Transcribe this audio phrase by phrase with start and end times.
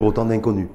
[0.00, 0.68] Autant d'inconnus.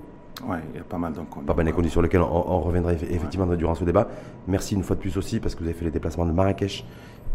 [0.45, 1.47] Oui, il y a pas mal d'inconnus.
[1.47, 4.09] Pas mal d'inconnus sur lesquels on, reviendra effectivement durant ce débat.
[4.49, 6.83] Merci une fois de plus aussi parce que vous avez fait les déplacements de Marrakech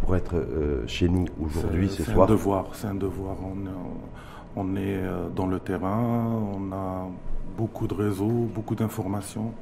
[0.03, 2.15] pour être euh, chez nous aujourd'hui, ce soir.
[2.15, 3.37] C'est un devoir, c'est un devoir.
[3.43, 7.09] On, on est euh, dans le terrain, on a
[7.57, 9.55] beaucoup de réseaux, beaucoup d'informations.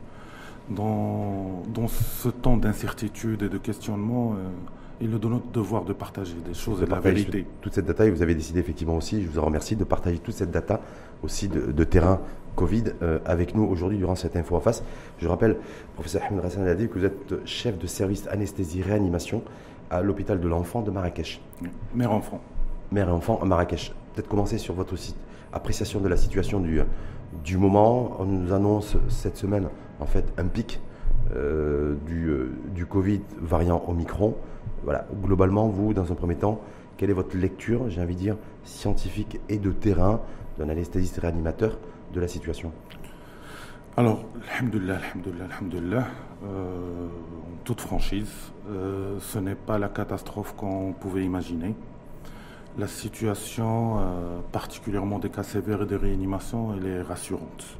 [0.69, 4.49] Dans, dans, ce temps d'incertitude et de questionnement, euh,
[5.01, 7.47] il est de notre devoir de partager des choses et de la vérité.
[7.61, 10.19] Toute cette data, et vous avez décidé effectivement aussi, je vous en remercie, de partager
[10.19, 10.81] toute cette data
[11.23, 12.21] aussi de, terrain
[12.55, 14.83] Covid euh, avec nous aujourd'hui durant cette info en face.
[15.19, 15.57] Je rappelle,
[15.95, 19.43] professeur Ahmed Hassan dit que vous êtes chef de service anesthésie-réanimation
[19.91, 21.41] à l'hôpital de l'enfant de Marrakech.
[21.95, 22.41] Mère-enfant.
[22.93, 23.93] Mère et enfant à Marrakech.
[24.15, 25.17] Peut-être commencer sur votre site,
[25.53, 26.81] appréciation de la situation du,
[27.45, 28.17] du moment.
[28.19, 29.69] On nous annonce cette semaine
[30.01, 30.81] en fait un pic
[31.35, 34.37] euh, du, euh, du Covid variant Omicron.
[34.85, 36.61] Voilà, globalement, vous, dans un premier temps,
[36.97, 40.21] quelle est votre lecture, j'ai envie de dire, scientifique et de terrain
[40.59, 41.79] d'un anesthésiste réanimateur
[42.13, 42.73] de la situation
[43.97, 46.07] Alors, alhamdoulilah, alhamdoulilah, alhamdoulilah,
[46.45, 48.31] euh, en toute franchise,
[48.69, 51.75] euh, ce n'est pas la catastrophe qu'on pouvait imaginer.
[52.79, 57.79] La situation, euh, particulièrement des cas sévères et des réanimations, elle est rassurante.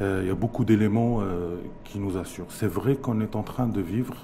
[0.00, 1.22] Il y a beaucoup d'éléments
[1.82, 2.50] qui nous assurent.
[2.50, 4.14] C'est vrai qu'on est en train de vivre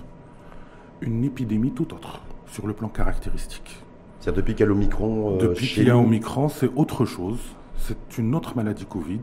[1.01, 3.84] une épidémie tout autre sur le plan caractéristique.
[4.33, 7.39] Depuis qu'il y a l'Omicron Depuis qu'il y a Omicron, c'est autre chose.
[7.79, 9.21] C'est une autre maladie Covid.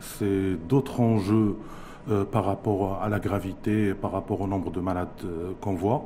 [0.00, 1.56] C'est d'autres enjeux
[2.10, 5.74] euh, par rapport à la gravité et par rapport au nombre de malades euh, qu'on
[5.74, 6.04] voit.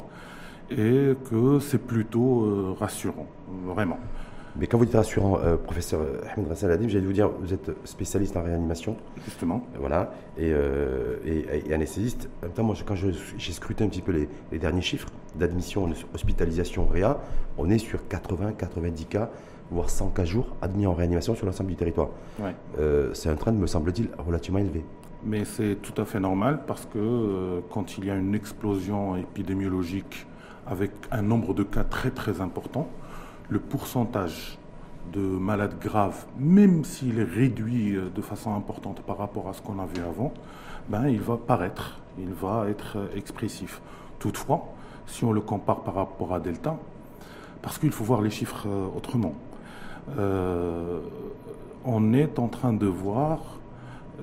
[0.71, 3.27] Et que c'est plutôt euh, rassurant,
[3.67, 3.99] vraiment.
[4.59, 6.01] Mais quand vous dites rassurant, professeur
[6.35, 8.97] Ahmed Rassal Adib, j'allais vous dire, vous êtes spécialiste en réanimation.
[9.25, 9.65] Justement.
[9.79, 10.13] Voilà.
[10.37, 10.53] Et,
[11.25, 12.29] et, anesthésiste.
[12.43, 15.89] En même temps, moi, quand j'ai scruté un petit peu les, les derniers chiffres d'admission,
[16.13, 17.19] hospitalisation réa,
[17.57, 19.31] on est sur 80-90 cas
[19.71, 22.09] voire 100 cas jours admis en réanimation sur l'ensemble du territoire.
[22.79, 24.85] Euh, c'est un train, me semble-t-il, relativement élevé.
[25.25, 29.17] Mais c'est tout à fait normal parce que euh, quand il y a une explosion
[29.17, 30.27] épidémiologique
[30.67, 32.89] avec un nombre de cas très très important,
[33.49, 34.59] le pourcentage
[35.13, 39.63] de malades graves, même s'il est réduit euh, de façon importante par rapport à ce
[39.63, 40.33] qu'on a vu avant,
[40.89, 43.81] ben, il va paraître, il va être expressif.
[44.19, 44.65] Toutefois,
[45.07, 46.77] si on le compare par rapport à Delta,
[47.63, 48.67] parce qu'il faut voir les chiffres
[48.97, 49.35] autrement.
[50.17, 51.01] Euh,
[51.85, 53.41] on est en train de voir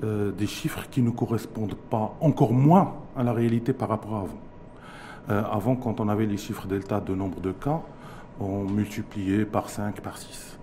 [0.04, 4.18] euh, des chiffres qui ne correspondent pas, encore moins à la réalité par rapport à
[4.18, 4.38] avant.
[5.30, 7.82] Euh, avant, quand on avait les chiffres delta de nombre de cas,
[8.40, 10.58] on multipliait par 5, par 6.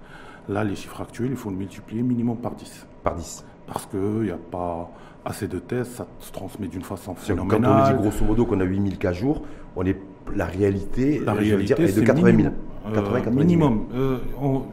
[0.50, 2.86] Là, les chiffres actuels, il faut le multiplier minimum par 10.
[3.04, 3.46] Par 10.
[3.66, 4.92] Parce qu'il n'y a pas
[5.26, 7.62] assez de tests, ça se transmet d'une façon phénoménale.
[7.62, 9.42] Quand on dit grosso modo qu'on a 8000 cas jour,
[9.76, 9.98] on est,
[10.36, 12.54] la réalité, la réalité est de 80 000.
[12.86, 14.18] Euh, minimum, euh,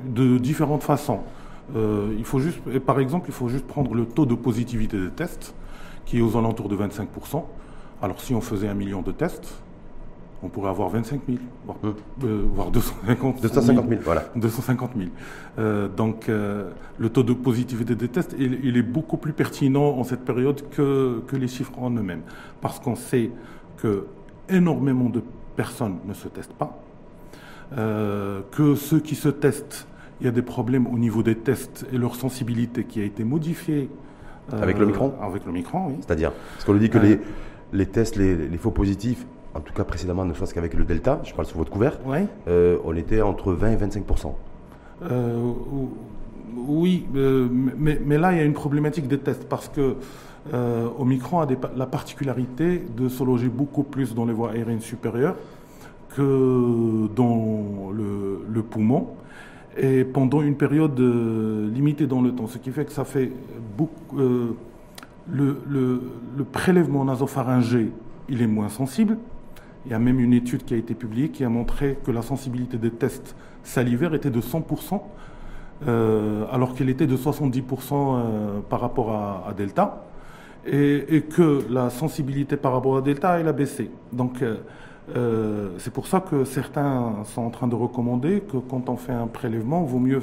[0.04, 1.20] de différentes façons.
[1.76, 5.10] Euh, il faut juste, par exemple, il faut juste prendre le taux de positivité des
[5.10, 5.54] tests,
[6.04, 7.44] qui est aux alentours de 25%.
[8.02, 9.62] Alors si on faisait un million de tests,
[10.42, 11.38] on pourrait avoir 25 000,
[12.54, 14.00] voire, 250 250 000.
[14.02, 14.24] voilà.
[14.36, 15.88] 250 000.
[15.96, 20.62] donc le taux de positivité des tests, il, est beaucoup plus pertinent en cette période
[20.70, 22.22] que, que les chiffres en eux-mêmes.
[22.60, 23.30] Parce qu'on sait
[23.76, 24.06] que
[24.48, 25.22] énormément de
[25.56, 26.82] personnes ne se testent pas.
[27.76, 29.86] Euh, que ceux qui se testent,
[30.20, 33.24] il y a des problèmes au niveau des tests et leur sensibilité qui a été
[33.24, 33.88] modifiée.
[34.52, 35.94] Euh, avec le micron Avec le micron, oui.
[36.00, 37.20] C'est-à-dire Parce qu'on nous dit que les,
[37.72, 39.24] les tests, les, faux positifs,
[39.54, 41.98] en tout cas précédemment, ne serait-ce qu'avec le Delta, je parle sous votre couvert,
[42.48, 44.32] euh, on était entre 20 et 25%
[46.56, 49.96] Oui, mais, mais, là, il y a une problématique des tests parce que
[50.98, 51.46] Omicron a
[51.76, 55.36] la particularité de se loger beaucoup plus dans les voies aériennes supérieures
[56.16, 59.08] que dans le, poumon
[59.76, 63.32] et pendant une période euh, limitée dans le temps, ce qui fait que ça fait
[63.76, 64.18] beaucoup.
[64.18, 64.56] Euh,
[65.32, 67.92] le, le, prélèvement nasopharyngé,
[68.28, 69.16] il est moins sensible.
[69.90, 72.22] Il y a même une étude qui a été publiée qui a montré que la
[72.22, 75.02] sensibilité des tests salivaires était de 100%,
[75.86, 80.04] euh, alors qu'elle était de 70% par rapport à, Delta,
[80.65, 83.91] et, et, que la sensibilité par rapport à Delta, elle a baissé.
[84.12, 84.42] Donc,
[85.16, 89.12] euh, c'est pour ça que certains sont en train de recommander que quand on fait
[89.12, 90.22] un prélèvement, il vaut mieux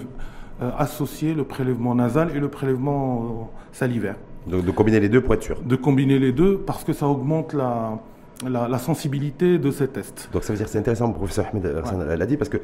[0.61, 3.43] euh, associer le prélèvement nasal et le prélèvement euh,
[3.73, 4.15] salivaire.
[4.47, 7.07] Donc de combiner les deux pour être sûr De combiner les deux parce que ça
[7.07, 7.99] augmente la,
[8.45, 10.29] la, sensibilité de ces tests.
[10.31, 12.57] Donc ça veut dire c'est intéressant, le professeur Ahmed l'a dit, parce que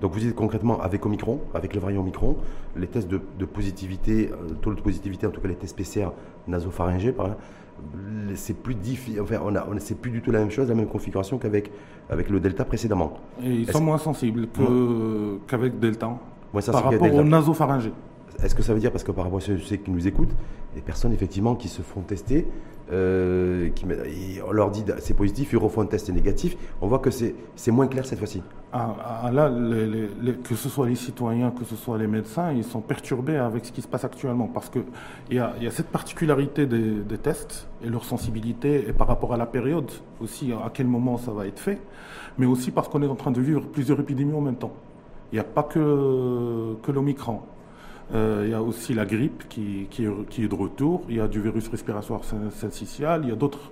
[0.00, 2.36] donc vous dites concrètement avec Omicron, avec le variant Omicron,
[2.76, 4.30] les tests de, de positivité,
[4.62, 6.08] taux de positivité, en tout cas les tests PCR
[6.48, 7.30] nasopharyngés, par
[8.34, 9.20] c'est plus difficile.
[9.20, 11.70] Enfin, on a, on, c'est plus du tout la même chose, la même configuration qu'avec
[12.08, 13.14] avec le Delta précédemment.
[13.42, 14.48] Et ils sont moins sensibles
[15.46, 16.18] qu'avec Delta.
[16.52, 17.92] par rapport au nasopharyngé.
[18.42, 20.34] est-ce que ça veut dire, parce que par rapport à ceux qui nous écoutent,
[20.74, 22.46] des personnes effectivement qui se font tester,
[22.92, 23.70] euh,
[24.46, 27.86] on leur dit c'est positif, ils refont un test négatif, on voit que c'est moins
[27.86, 28.42] clair cette fois-ci.
[28.72, 29.50] Ah, ah, là,
[30.44, 33.72] que ce soit les citoyens, que ce soit les médecins, ils sont perturbés avec ce
[33.72, 34.84] qui se passe actuellement parce qu'il
[35.30, 39.34] y a, y a cette particularité des, des, tests et leur sensibilité et par rapport
[39.34, 39.90] à la période
[40.20, 41.80] aussi, à quel moment ça va être fait,
[42.38, 44.72] mais aussi parce qu'on est en train de vivre plusieurs épidémies en même temps.
[45.32, 47.40] Il n'y a pas que, que l'Omicron.
[48.12, 51.02] Euh, il y a aussi la grippe qui, est, de retour.
[51.08, 53.22] Il y a du virus respiratoire syncytial.
[53.24, 53.70] Il y a d'autres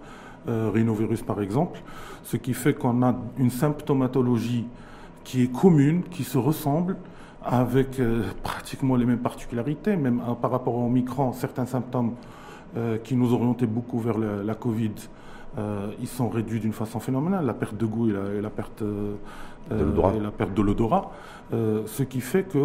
[0.48, 1.80] euh, rhinovirus, par exemple.
[2.22, 4.66] Ce qui fait qu'on a une symptomatologie
[5.24, 6.96] qui est commune, qui se ressemble,
[7.44, 12.14] avec euh, pratiquement les mêmes particularités, même par rapport au Omicron, certains symptômes
[13.02, 14.92] qui nous orientaient beaucoup vers la Covid
[16.00, 18.84] ils sont réduits d'une façon phénoménale, la perte de goût et la, perte,
[19.72, 19.84] euh,
[20.54, 21.10] de l'odorat.
[21.52, 22.58] Euh, ce qui fait que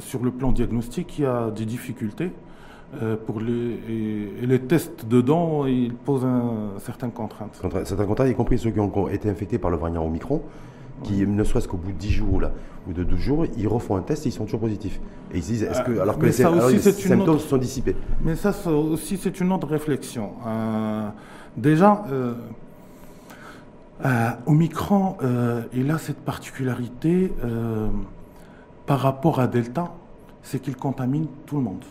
[0.00, 2.32] sur le plan diagnostique, il y a des difficultés.
[3.26, 3.78] pour les,
[4.42, 6.26] et, les tests dedans, ils posent
[6.78, 7.60] certaines contraintes.
[7.84, 10.42] Certaines contraintes, y compris ceux qui ont été infectés par le variant Omicron,
[11.04, 12.52] qui ne serait-ce qu'au bout de 10 jours là,
[12.88, 15.00] ou de 12 jours, ils refont un test et ils sont toujours positifs.
[15.32, 17.94] Et ils disent, est-ce que, alors que les, symptômes sont dissipés.
[18.24, 20.32] Mais ça, aussi, c'est une autre réflexion.
[21.56, 22.34] Déjà, euh,
[24.04, 27.32] euh, Omicron, euh, il a cette particularité
[28.86, 29.92] par rapport à Delta,
[30.42, 31.84] c'est qu'il contamine tout le monde.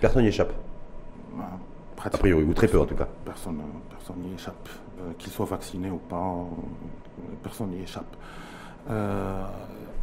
[0.00, 0.52] Personne n'y échappe.
[2.04, 3.08] a priori, ou très peu en tout cas.
[3.24, 3.58] Personne
[4.22, 4.68] n'y échappe.
[5.18, 6.34] qu'il soit vacciné ou pas,
[7.42, 8.16] personne n'y échappe.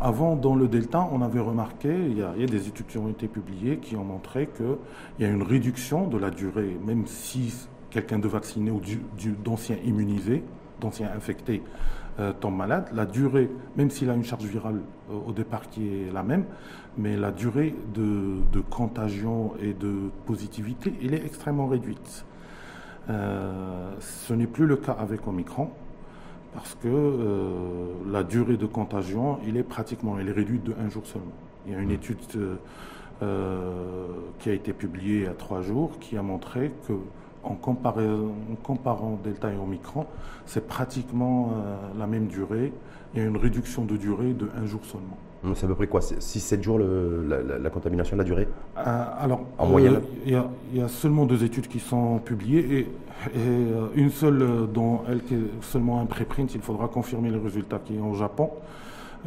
[0.01, 2.87] avant, dans le Delta, on avait remarqué, il y, a, il y, a, des études
[2.87, 4.77] qui ont été publiées qui ont montré qu'il
[5.19, 7.53] y a une réduction de la durée, même si
[7.95, 8.81] quelqu'un de vacciné ou
[9.43, 10.43] d'ancien immunisé,
[11.03, 11.61] infecté,
[12.17, 14.79] euh, tombe malade, la durée, même s'il a une charge virale
[15.11, 16.45] euh, au départ qui est la même,
[16.97, 22.25] mais la durée de, contagion et de positivité, elle est extrêmement réduite.
[23.09, 25.71] Euh, ce n'est plus le cas avec Omicron,
[26.53, 31.05] parce que la durée de contagion, il est pratiquement, elle est réduite de un jour
[31.05, 31.33] seulement.
[31.67, 31.91] Il y a une mmh.
[31.91, 32.17] étude
[34.39, 36.93] qui a été publiée à trois jours qui a montré que
[37.45, 40.05] en, comparant Delta et Omicron,
[40.45, 42.73] c'est pratiquement euh, la même durée.
[43.13, 45.17] Il y a une réduction de durée de un jour seulement.
[45.53, 48.47] C'est à peu près quoi 6-7 jours la, contamination, la durée?
[48.77, 50.01] Euh, Alors, en moyenne?
[50.25, 50.33] il
[50.73, 52.87] y, a seulement deux études qui sont publiées et,
[53.37, 56.53] euh, une seule dont elle qui est seulement un préprint.
[56.55, 58.49] Il faudra confirmer les résultats qui est au Japon.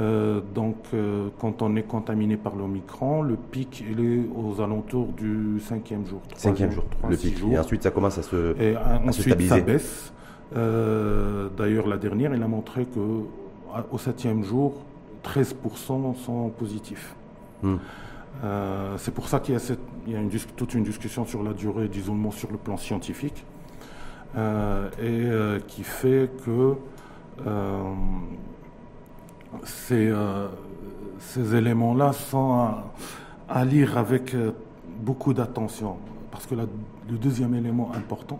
[0.01, 5.09] Euh, donc, euh, quand on est contaminé par l'Omicron, le pic il est aux alentours
[5.09, 6.21] du cinquième jour.
[6.37, 7.37] Cinquième jour, le pic.
[7.51, 10.13] Et ensuite, ça commence à se, et ensuite, ça baisse.
[10.57, 13.01] Euh, d'ailleurs, la dernière, elle a montré que
[13.91, 14.83] au septième jour,
[15.25, 17.15] 13% sont positifs.
[17.61, 17.79] Hmm.
[18.99, 21.43] c'est pour ça qu'il y a, cette, il y a une, toute une discussion sur
[21.43, 23.45] la durée d'isolement sur le plan scientifique
[24.37, 25.29] et
[25.67, 26.77] qui fait que
[29.65, 30.49] ces, euh,
[31.19, 32.71] ces éléments-là sont
[33.49, 34.53] à, lire avec euh,
[35.01, 35.97] beaucoup d'attention.
[36.31, 36.69] Parce que le
[37.17, 38.39] deuxième élément important,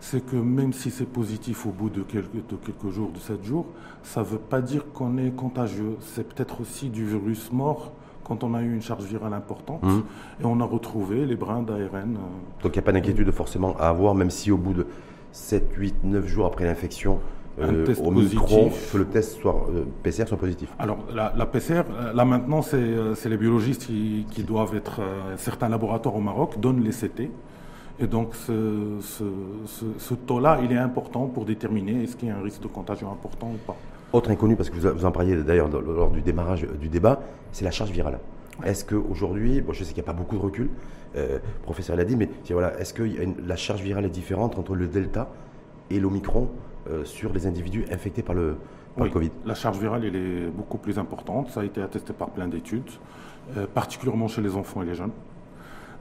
[0.00, 3.42] c'est que même si c'est positif au bout de quelques, de quelques jours, de sept
[3.44, 3.66] jours,
[4.02, 5.96] ça ne veut pas dire qu'on est contagieux.
[6.00, 7.92] C'est peut-être aussi du virus mort
[8.22, 10.00] quand on a eu une charge virale importante mmh.
[10.42, 12.16] et on a retrouvé les brins d'ARN.
[12.16, 14.86] Euh, Donc il n'y a pas d'inquiétude forcément à avoir, même si au bout de
[15.32, 17.20] 7, 8, 9 jours après l'infection,
[17.58, 22.12] euh, au micron, que le test soit, euh, PCR soit positif Alors, la, PCR, euh,
[22.12, 25.00] là maintenant, c'est les biologistes qui, doivent être.
[25.36, 27.30] certains laboratoires au Maroc donnent les CT.
[27.98, 32.42] Et donc, ce, ce, taux-là, il est important pour déterminer est-ce qu'il y a un
[32.42, 33.76] risque de contagion important ou pas.
[34.12, 37.20] Autre inconnu, parce que vous, en parliez d'ailleurs lors du démarrage du débat,
[37.52, 38.18] c'est la charge virale.
[38.64, 40.68] Est-ce qu'aujourd'hui, bon, je sais qu'il n'y a pas beaucoup de recul,
[41.14, 43.02] le professeur l'a dit, mais voilà, est-ce que
[43.46, 45.30] la charge virale est différente entre le delta
[45.90, 46.65] et l'omicron euh,
[47.04, 48.56] sur les individus infectés par le,
[49.04, 51.50] Covid La charge virale elle est beaucoup plus importante.
[51.50, 52.90] Ça a été attesté par plein d'études,
[53.56, 55.12] euh, particulièrement chez les enfants et les jeunes,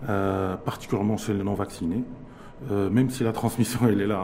[0.10, 2.04] euh, particulièrement chez les non-vaccinés.
[2.72, 4.22] même si la transmission elle est là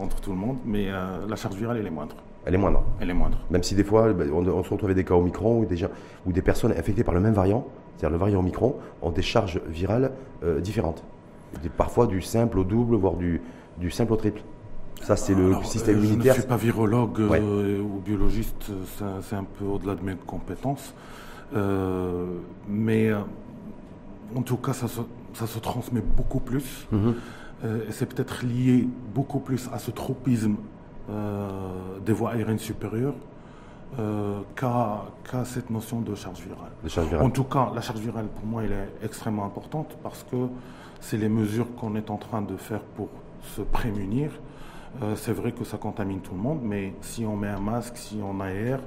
[0.00, 0.86] entre tout le monde, mais
[1.28, 2.16] la charge virale elle est moindre.
[2.46, 2.82] Elle est moindre.
[3.00, 3.38] Elle est moindre.
[3.50, 5.84] Même si des fois, ben, on, se retrouve avec des cas Omicron ou des,
[6.24, 7.66] ou des personnes infectées par le même variant,
[7.96, 10.12] c'est-à-dire le variant Omicron, ont des charges virales
[10.60, 11.02] différentes.
[11.76, 13.42] parfois du simple au double, voire du,
[13.76, 14.40] du simple au triple.
[15.02, 16.34] Ça, c'est le système immunitaire.
[16.34, 18.70] Je ne suis pas virologue euh, ou biologiste,
[19.22, 20.94] c'est un peu au-delà de mes compétences.
[21.56, 22.26] Euh,
[22.68, 23.20] mais euh,
[24.36, 26.86] en tout cas, ça se, transmet beaucoup plus.
[26.92, 27.14] Mhm.
[27.64, 30.56] et c'est peut-être lié beaucoup plus à ce tropisme
[32.04, 33.14] des voies aériennes supérieures
[34.54, 37.22] qu'à cette notion de charge, virale.
[37.22, 40.36] En tout cas, la charge virale, pour moi, elle est extrêmement importante parce que
[41.00, 43.08] c'est les mesures qu'on est en train de faire pour
[43.56, 44.30] se prémunir.
[45.14, 48.20] C'est vrai que ça contamine tout le monde, mais si on met un masque, si
[48.22, 48.80] on aère,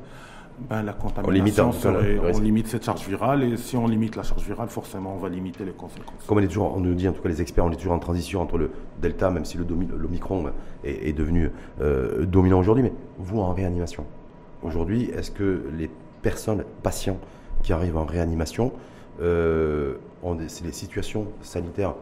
[0.69, 4.69] ben, la contamination, on limite, cette charge virale et si on limite la charge virale,
[4.69, 6.23] forcément, on va limiter les conséquences.
[6.27, 7.93] Comme on, est toujours, on nous dit, en tout cas les experts, on est toujours
[7.93, 9.65] en transition entre le delta, même si le
[9.97, 10.51] l'omicron
[10.83, 11.49] est, est, devenu
[11.81, 14.05] euh, dominant aujourd'hui, mais vous en réanimation.
[14.61, 15.89] Aujourd'hui, est-ce que les
[16.21, 17.17] personnes, patients
[17.63, 18.71] qui arrivent en réanimation,
[19.21, 21.95] euh, ont des, situations sanitaires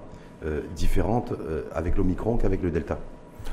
[0.46, 1.34] euh, différentes
[1.74, 2.98] avec l'omicron qu'avec le delta?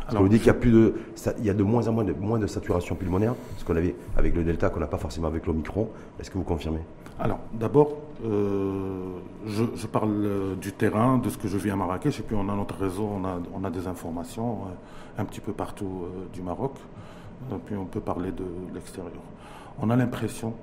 [0.09, 0.95] Alors, vous dit qu'il y a plus de,
[1.39, 3.97] il y a de moins en moins de, moins de saturation pulmonaire, ce qu'on avait
[4.17, 5.89] avec le Delta, qu'on n'a pas forcément avec l'Omicron.
[6.21, 6.81] Est-ce que vous confirmez?
[7.19, 12.21] Alors, d'abord, euh, je, parle euh, du terrain, de ce que je vis à Marrakech,
[12.21, 15.41] et puis on a notre réseau, on a, on a des informations euh, un petit
[15.41, 16.73] peu partout du Maroc,
[17.51, 19.13] et puis on peut parler de l'extérieur.
[19.81, 20.55] On a l'impression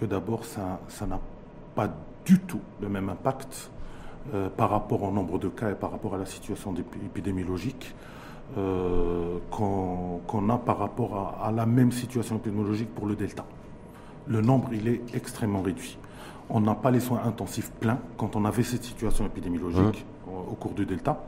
[0.00, 1.18] que d'abord, ça, ça n'a
[1.74, 1.88] pas
[2.24, 3.70] du tout le même impact
[4.56, 6.72] par rapport au nombre de cas et par rapport à la situation
[7.04, 7.94] épidémiologique.
[8.58, 13.44] Euh, qu'on a par rapport à, la même situation épidémiologique pour le Delta.
[14.26, 15.98] Le nombre, il est extrêmement réduit.
[16.48, 20.32] On n'a pas les soins intensifs pleins quand on avait cette situation épidémiologique hein.
[20.50, 21.22] au, cours du Delta.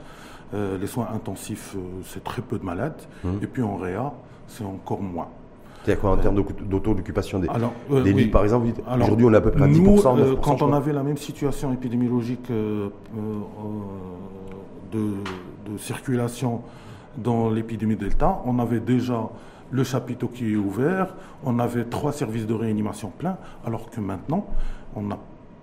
[0.54, 3.00] Euh, les soins intensifs, euh, c'est très peu de malades.
[3.24, 3.34] Hein.
[3.40, 4.12] Et puis en réa,
[4.48, 5.28] c'est encore moins.
[5.84, 7.48] C'est-à-dire quoi en termes d'auto d'occupation des,
[8.02, 8.68] des lits, par exemple
[9.00, 9.76] Aujourd'hui, on est à peu près à 10%.
[9.80, 12.90] Nous, quand on avait la même situation épidémiologique de,
[14.92, 16.62] de, circulation
[17.16, 19.28] dans l'épidémie Delta, on avait déjà
[19.70, 21.14] le chapiteau qui est ouvert,
[21.44, 24.46] on avait trois services de réanimation pleins, alors que maintenant,
[24.94, 25.18] on n'a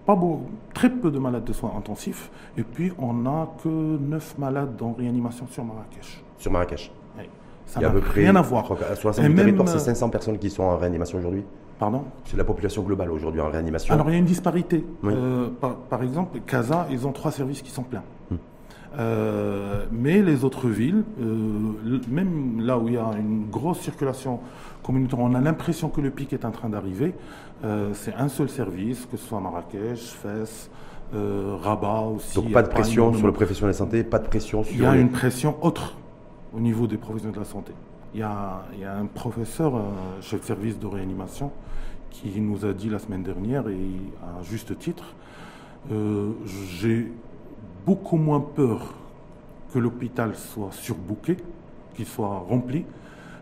[0.06, 0.42] pas beau,
[0.74, 4.94] très peu de malades de soins intensifs, et puis on n'a que neuf malades en
[4.94, 6.24] réanimation sur Marrakech.
[6.40, 7.26] Sur Marrakech Oui.
[7.68, 8.66] Ça n'a rien à voir.
[8.96, 11.44] Sur l'ensemble territoire, c'est 500 personnes qui sont en réanimation aujourd'hui
[11.80, 12.04] Pardon?
[12.26, 13.94] C'est la population globale aujourd'hui en réanimation.
[13.94, 14.86] Alors il y a une disparité.
[15.06, 15.48] Euh,
[15.90, 18.04] par, exemple, Casa, ils ont trois services qui sont pleins.
[18.98, 24.40] Euh, mais les autres villes, euh, même là où il y a une grosse circulation
[24.82, 27.14] communautaire, on a l'impression que le pic est en train d'arriver.
[27.64, 30.70] Euh, c'est un seul service, que ce soit Marrakech, Fès,
[31.14, 32.36] Rabat aussi.
[32.36, 34.74] Donc pas de pression sur le professionnel de la santé, pas de pression sur.
[34.74, 35.96] Il y a une pression autre
[36.56, 37.74] au niveau des professionnels de la santé.
[38.16, 39.74] Il y a, il y a un professeur,
[40.22, 41.52] chef de service de réanimation,
[42.10, 43.78] qui nous a dit la semaine dernière, et
[44.24, 45.16] à juste titre,
[46.80, 47.12] j'ai
[47.90, 48.94] beaucoup moins peur
[49.74, 51.38] que l'hôpital soit surbooké,
[51.96, 52.86] qu'il soit rempli,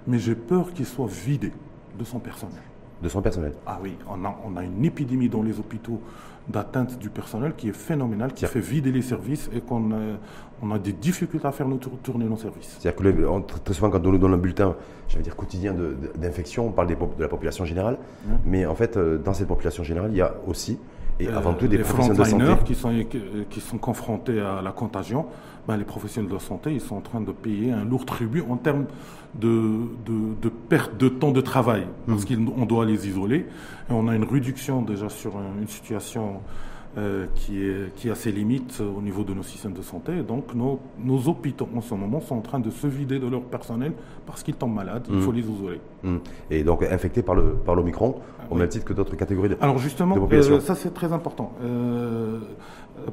[0.08, 1.52] mais j'ai peur qu'il soit vidé
[2.00, 2.62] de son personnel.
[3.04, 6.00] De son personnel Ah oui, on a, on a une épidémie dans les hôpitaux
[6.48, 10.00] d'atteinte du personnel qui est phénoménale, qui fait vider les services et qu'on a,
[10.64, 12.78] on a des difficultés à faire nous tourner nos services.
[12.80, 14.78] C'est-à-dire que très souvent, quand on nous donne un bulletin,
[15.10, 15.76] j'allais dire quotidien
[16.16, 17.98] d'infection, on parle de la population générale,
[18.46, 20.80] mais en fait, euh, dans cette population générale, il y a aussi
[21.20, 22.64] et avant tout des professionnels de santé.
[22.66, 22.94] Qui sont,
[23.50, 25.26] qui sont confrontés à la contagion,
[25.68, 28.58] ben, les professionnels de santé, ils sont en train de payer un lourd tribut en
[28.58, 28.86] termes
[29.36, 32.46] de, de, perte de temps de travail, parce mmh.
[32.46, 33.46] qu'on doit les isoler.
[33.90, 36.42] Et on a une réduction déjà sur une situation
[36.98, 40.24] euh, qui, est, qui a ses limites au niveau de nos systèmes de santé.
[40.24, 43.44] donc nos, nos, hôpitaux en ce moment sont en train de se vider de leur
[43.44, 43.94] personnel
[44.26, 45.80] parce qu'ils tombent malades, il faut les isoler.
[46.04, 46.18] Mm.
[46.50, 48.16] Et donc infectés par le par l'Omicron,
[48.50, 51.54] au même titre que d'autres catégories de Alors justement, euh, ça c'est très important.
[51.64, 52.40] Euh,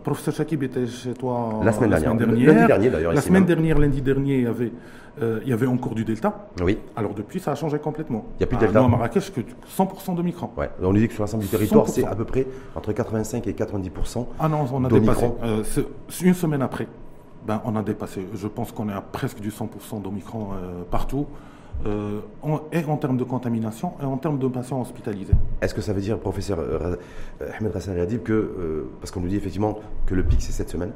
[0.03, 2.15] professeur Chakib était chez toi la semaine dernière.
[2.15, 3.13] lundi dernier d'ailleurs.
[3.13, 4.73] La semaine dernière, lundi dernier, il y avait
[5.23, 6.49] euh, il y avait encore du Delta.
[6.61, 6.79] Oui.
[6.97, 8.25] Alors depuis, ça a changé complètement.
[8.35, 8.85] Il n'y a plus de Delta.
[8.85, 10.51] à Marrakech, que 100% de Micron.
[10.57, 10.71] Ouais.
[10.83, 13.53] On nous dit que sur l'ensemble du territoire, c'est à peu près entre 85 et
[13.53, 14.27] 90%.
[14.41, 15.31] Ah non, on a dépassé.
[15.43, 15.63] Euh,
[16.23, 16.89] une semaine après,
[17.47, 18.27] ben, on a dépassé.
[18.35, 21.27] Je pense qu'on est à presque du 100% d'Omicron euh, partout.
[21.87, 25.35] Et en termes de contamination et en termes de patients hospitalisés.
[25.61, 26.59] Est-ce que ça veut dire, professeur
[27.59, 30.93] Ahmed Hassan Radib, que, parce qu'on nous dit effectivement que le pic c'est cette semaine,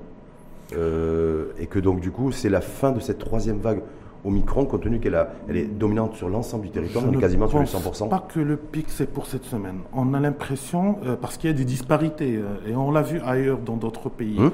[0.73, 3.82] et que donc du coup c'est la fin de cette troisième vague
[4.25, 7.61] Omicron, compte tenu qu'elle elle est dominante sur l'ensemble du territoire, on est quasiment sur
[7.61, 8.08] les 100%.
[8.08, 9.80] Pas que le pic c'est pour cette semaine.
[9.92, 13.20] On a l'impression, euh, parce qu'il y a des disparités, euh, et on l'a vu
[13.25, 14.50] ailleurs dans d'autres pays, hum.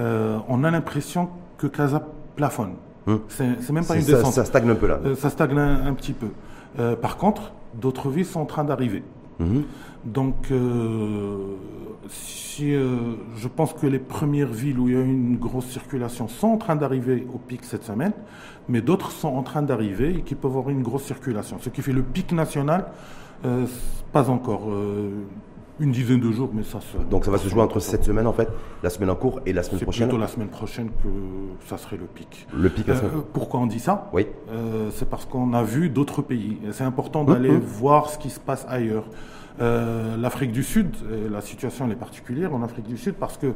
[0.00, 1.28] euh, on a l'impression
[1.58, 2.74] que Casa plafonne.
[3.06, 3.20] Hum.
[3.28, 4.32] C'est même pas une descente.
[4.32, 4.98] Ça stagne un peu là.
[5.16, 6.28] ça stagne un, petit peu.
[6.96, 9.02] par contre, d'autres villes sont en train d'arriver.
[9.40, 9.64] Hum.
[10.04, 10.52] Donc,
[12.08, 16.28] si, je pense que les premières villes où il y a eu une grosse circulation
[16.28, 18.12] sont en train d'arriver au pic cette semaine
[18.68, 21.58] mais d'autres sont en train d'arriver et qui peuvent avoir une grosse circulation.
[21.60, 22.86] Ce qui fait le pic national,
[23.44, 23.66] euh,
[24.12, 24.68] pas encore.
[25.80, 26.96] Euh, Une dizaine de jours, mais ça se.
[27.10, 28.48] Donc ça va se jouer entre cette semaine en fait,
[28.82, 30.08] la semaine en cours et la semaine C'est prochaine.
[30.08, 31.08] plutôt la semaine prochaine que
[31.66, 32.46] ça serait le pic.
[32.52, 33.22] Le pic la Euh, semaine.
[33.32, 34.08] pourquoi on dit ça?
[34.12, 34.26] Oui.
[34.50, 36.58] Euh, C'est parce qu'on a vu d'autres pays.
[36.72, 37.58] C'est important d'aller Mhm.
[37.60, 39.04] voir ce qui se passe ailleurs.
[39.60, 43.36] Euh, L'Afrique du Sud, euh, la situation elle est particulière en Afrique du Sud parce
[43.36, 43.52] que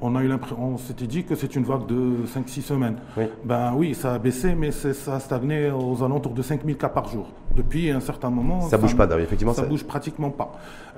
[0.00, 2.96] on a eu l'impression, on s'était dit que c'est une vague de 5-6 semaines.
[3.16, 3.24] Oui.
[3.44, 7.08] Ben oui, ça a baissé, mais ça a stagné aux alentours de 5000 cas par
[7.08, 7.28] jour.
[7.56, 10.52] Depuis un certain moment, Ça bouge pas, effectivement, ça, ça- bouge pratiquement pas.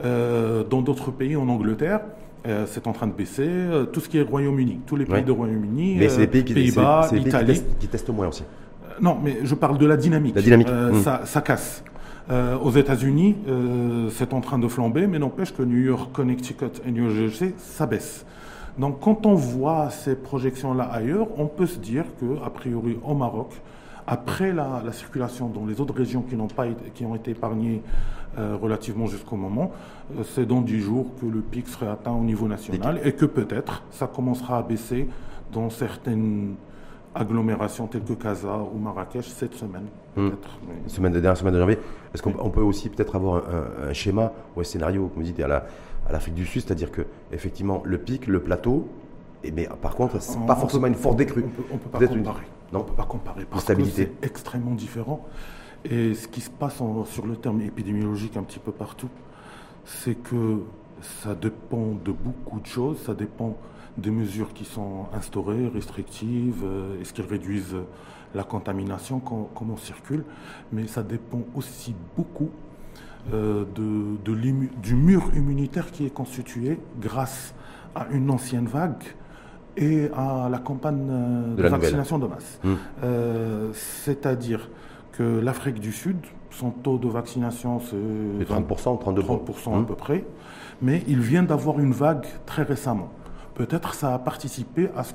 [0.04, 2.00] Euh, dans d'autres pays, en Angleterre.
[2.46, 3.46] euh, c'est en train de baisser.
[3.46, 5.22] Euh, tout ce qui est Royaume-Uni, tous les pays Ouais.
[5.22, 7.46] de Royaume-Uni, les pays qui, c'est- Pays-Bas, pays qui Italie.
[7.48, 8.44] testent, qui testent moins aussi.
[9.00, 10.34] Non, mais je parle de la dynamique.
[10.36, 11.02] La dynamique, Euh, mm.
[11.02, 11.82] ça, ça casse.
[12.30, 16.80] Euh, aux États-Unis, euh, c'est en train de flamber, mais n'empêche que New York, Connecticut
[16.86, 18.24] et New Jersey, ça baisse.
[18.78, 23.14] Donc, quand on voit ces projections-là ailleurs, on peut se dire que, a priori, au
[23.14, 23.52] Maroc,
[24.06, 27.82] après la, la circulation dans les autres régions qui n'ont pas qui ont été épargnées
[28.38, 29.72] euh, relativement jusqu'au moment,
[30.24, 33.82] c'est dans 10 jours que le pic serait atteint au niveau national et que peut-être
[33.90, 35.08] ça commencera à baisser
[35.52, 36.54] dans certaines
[37.14, 39.86] agglomérations telles que Casa ou Marrakech cette semaine.
[40.16, 40.30] Mais-
[40.88, 41.78] Semaine de dernière semaine de janvier.
[42.14, 45.22] Est-ce qu'on on peut aussi peut-être avoir un, un- un schéma ou un scénario, comme
[45.22, 45.66] vous dites, à la-
[46.08, 47.02] à l'Afrique du Sud, c'est-à-dire que
[47.32, 48.88] effectivement le pic, le plateau,
[49.44, 51.44] et mais par contre, c'est pas forcément une forte décrue.
[51.46, 52.44] On peut, on peut pas une- comparer.
[52.72, 54.06] Non On peut pas comparer parce stabilité.
[54.06, 55.26] que c'est extrêmement différent.
[55.84, 59.08] Et ce qui se passe en- sur le terme épidémiologique un petit peu partout,
[59.84, 60.58] c'est que
[61.22, 62.98] ça dépend de beaucoup de choses.
[62.98, 63.56] Ça dépend
[63.96, 67.76] des mesures qui sont instaurées, restrictives, euh, est-ce qu'elles réduisent
[68.34, 70.24] la contamination, com- comment on circule.
[70.72, 72.50] Mais ça dépend aussi beaucoup
[73.32, 77.54] euh, de, de l'immu- du mur immunitaire qui est constitué grâce
[77.94, 79.02] à une ancienne vague
[79.76, 81.80] et à la campagne euh, de, la nouvelle.
[81.82, 82.60] vaccination de masse.
[82.64, 82.74] Hmm.
[83.04, 84.68] Euh, C'est-à-dire
[85.12, 86.16] que l'Afrique du Sud,
[86.50, 87.96] son taux de vaccination, c'est
[88.38, 89.22] Les 30%, 32%.
[89.22, 89.86] 30% à Hmm.
[89.86, 90.24] peu près,
[90.82, 93.10] mais il vient d'avoir une vague très récemment.
[93.54, 95.12] Peut-être ça a participé à ce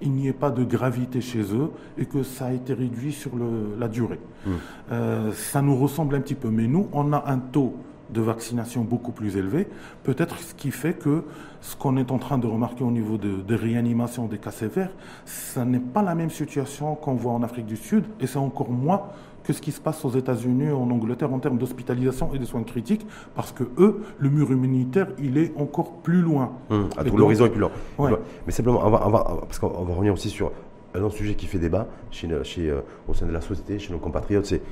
[0.00, 3.34] qu'il n'y ait pas de gravité chez eux et que ça a été réduit sur
[3.36, 4.20] le- la durée.
[4.46, 4.50] Hmm.
[4.92, 7.74] Euh, ça nous ressemble un petit peu, mais nous, on a un taux
[8.10, 9.66] de vaccination beaucoup plus élevé,
[10.04, 11.24] peut-être ce qui fait que
[11.60, 14.90] ce qu'on est en train de remarquer au niveau de, de réanimation des cas sévères,
[15.24, 18.70] ça n'est pas la même situation qu'on voit en Afrique du Sud, et c'est encore
[18.70, 19.02] moins
[19.46, 22.62] que ce qui se passe aux États-Unis en Angleterre en termes d'hospitalisation et de soins
[22.64, 26.52] critiques, parce que eux, le mur immunitaire, il est encore plus loin.
[26.70, 27.70] Hum, à Et tout donc- l'horizon et plus loin.
[27.98, 28.10] Ouais.
[28.46, 30.50] Mais simplement, on va, on va- parce qu'on va revenir aussi sur
[30.94, 33.92] un autre sujet qui fait débat chez, chez, euh, au sein de la société, chez
[33.92, 34.62] nos compatriotes, c'est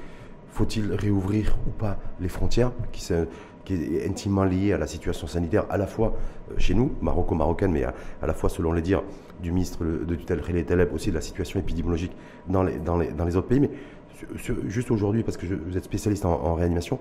[0.51, 5.79] faut-il réouvrir ou pas les frontières, qui, est intimement lié à la situation sanitaire, à
[5.79, 6.13] la fois
[6.51, 9.03] euh, chez nous, maroco-marocaine, mais à, à la fois selon les dires
[9.43, 12.13] du ministre de tutelle Khaled Taleb, aussi de la situation épidémiologique
[12.49, 13.61] dans les, dans les, dans les autres pays.
[13.61, 13.71] Mais
[14.15, 16.99] sur- sur- juste aujourd'hui, parce que je- vous êtes spécialiste en, en réanimation,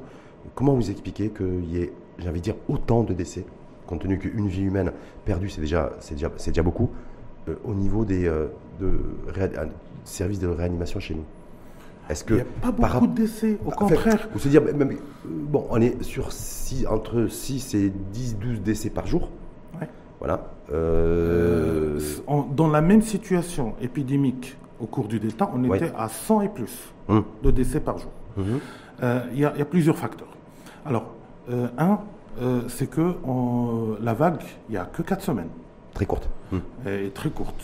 [0.55, 3.45] comment vous expliquez qu'il y ait, j'ai envie de dire, autant de décès,
[3.87, 4.91] compte tenu qu'une vie humaine
[5.25, 6.89] perdue, c'est déjà, c'est déjà, c'est déjà beaucoup,
[7.49, 8.47] euh, au niveau des euh,
[8.79, 8.91] de
[9.33, 9.67] réa-
[10.03, 11.23] services de réanimation chez nous?
[12.09, 14.27] Est-ce que Il n'y a pas beaucoup de décès, au fait, contraire.
[14.45, 19.29] Dire, même, bon, on est sur six, entre 6 et 10, 12 décès par jour.
[19.79, 19.87] Ouais.
[20.19, 20.51] Voilà.
[20.73, 21.99] Euh,
[22.55, 26.73] dans la même situation épidémique au cours du Delta, on était à 100 et plus
[27.07, 28.11] hum, de décès par jour.
[28.37, 28.59] mhm.
[29.01, 30.27] Euh, Il y, a- il y a plusieurs facteurs.
[30.85, 31.05] Alors,
[31.49, 31.99] euh, un,
[32.41, 33.15] euh, c'est que
[34.01, 35.49] la vague, il n'y a que 4 semaines,
[35.93, 36.27] Très courte.
[36.51, 36.61] Hum.
[36.85, 37.63] elle est très courte.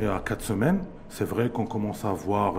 [0.00, 2.54] Et à 4 semaines, c'est vrai qu'on commence à voir,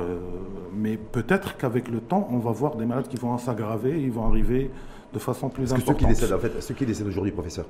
[0.75, 4.25] mais peut-être qu'avec le temps, on va voir des malades qui vont s'aggraver, ils vont
[4.27, 4.69] arriver
[5.13, 6.09] de façon plus Parce que ceux importante.
[6.09, 7.65] qui décèdent, en fait, ceux qui décèdent aujourd'hui, professeur,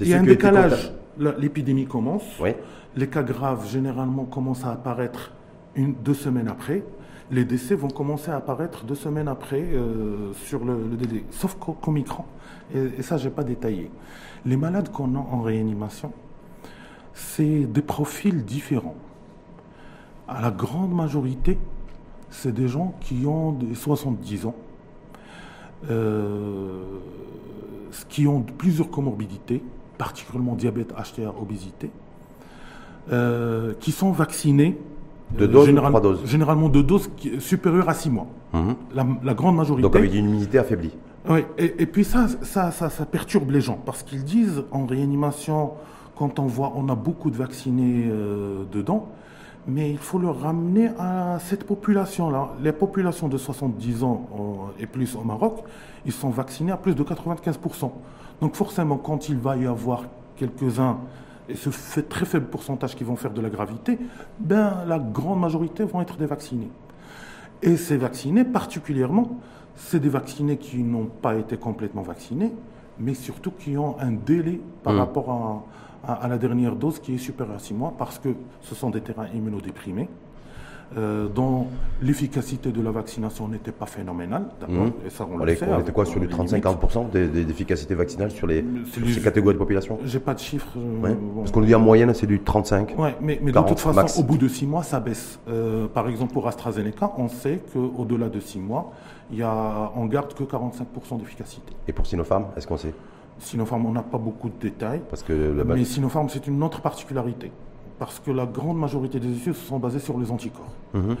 [0.00, 0.92] Il y a un décalage.
[1.18, 2.22] La- L'épidémie commence.
[2.40, 2.50] Oui.
[2.96, 5.32] Les cas graves, généralement, commencent à apparaître
[5.76, 6.82] deux semaines après.
[7.30, 11.24] Les décès vont commencer à apparaître deux semaines après euh, sur le, le DD.
[11.30, 12.24] Sauf qu'au qu'au micron,
[12.74, 13.90] et, et ça, je n'ai pas détaillé.
[14.44, 16.12] Les malades qu'on a en réanimation,
[17.14, 18.96] c'est des profils différents.
[20.26, 21.58] À la grande majorité,
[22.30, 24.54] c'est des gens qui ont des 70 ans,
[25.90, 26.82] euh,
[28.08, 29.62] qui ont plusieurs comorbidités,
[29.98, 31.90] particulièrement diabète, HTA, obésité,
[33.12, 34.78] euh, qui sont vaccinés.
[35.36, 38.26] De doses ou général- trois doses Généralement de doses qui- supérieures à 6 mois.
[38.52, 38.74] Mhm.
[38.94, 39.82] La, la grande majorité.
[39.82, 40.92] Donc avec une immunité affaiblie.
[41.28, 44.86] Oui, et, et puis ça, ça, ça, ça perturbe les gens parce qu'ils disent en
[44.86, 45.72] réanimation,
[46.16, 49.06] quand on voit, on a beaucoup de vaccinés euh, dedans,
[49.68, 52.54] mais il faut le ramener à cette population-là.
[52.62, 55.62] Les populations de 70 ans euh, et plus au Maroc,
[56.06, 57.90] ils sont vaccinés à plus de 95%.
[58.40, 60.04] Donc forcément, quand il va y avoir
[60.36, 60.96] quelques-uns,
[61.50, 63.98] et ce fait très faible pourcentage qui vont faire de la gravité,
[64.38, 66.70] ben, la grande majorité vont être des vaccinés.
[67.62, 69.38] Et ces vaccinés, particulièrement,
[69.76, 72.52] c'est des vaccinés qui n'ont pas été complètement vaccinés,
[72.98, 74.98] mais surtout qui ont un délai par Mm.
[74.98, 75.64] rapport
[76.04, 78.30] à, à- à la dernière dose qui est supérieure à 6 mois, parce que
[78.62, 80.08] ce sont des terrains immunodéprimés,
[80.96, 81.66] euh, dont
[82.02, 84.46] l'efficacité de la vaccination n'était pas phénoménale,
[85.06, 85.66] et ça on, On, le sait.
[85.70, 89.06] on était quoi euh, sur du les 35-40% des- des- d'efficacité vaccinale sur, les, sur
[89.08, 89.98] ces catégories de population?
[90.04, 90.72] J'ai pas de chiffres.
[90.76, 91.14] euh, Ouais.
[91.14, 91.40] bon.
[91.42, 92.94] Parce qu'on nous dit en moyenne, c'est du 35.
[92.98, 94.18] Ouais, mais, mais de 40 toute façon, max.
[94.18, 95.38] au bout de six mois, ça baisse.
[95.48, 98.92] Euh, par exemple, pour AstraZeneca, on sait qu'au-delà de six mois,
[99.30, 101.72] il y a, on garde que 45% d'efficacité.
[101.86, 102.94] Et pour Sinopharm, est-ce qu'on sait?
[103.38, 105.32] Sinopharm, on n'a pas beaucoup de détails, Parce que
[105.66, 107.50] mais Sinopharm, c'est une autre particularité.
[108.00, 110.72] Parce que la grande majorité des études se sont basées sur les anticorps.
[110.94, 111.16] Mhm.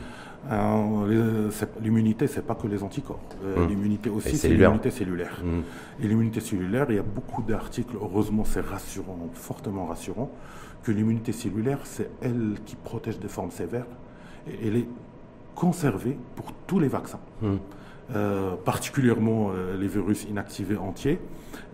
[0.50, 1.50] Euh,
[1.82, 3.20] L'immunité, c'est pas que les anticorps.
[3.44, 3.68] Euh, Mhm.
[3.68, 5.36] L'immunité aussi, c'est l'immunité cellulaire.
[5.44, 5.62] Mhm.
[6.02, 10.30] Et l'immunité cellulaire, il y a beaucoup d'articles, heureusement c'est rassurant, fortement rassurant,
[10.82, 13.86] que l'immunité cellulaire, c'est elle qui protège des formes sévères.
[14.48, 14.88] Et elle est
[15.54, 17.58] conservée pour tous les vaccins, Mhm.
[18.16, 21.18] euh, particulièrement euh, les virus inactivés entiers.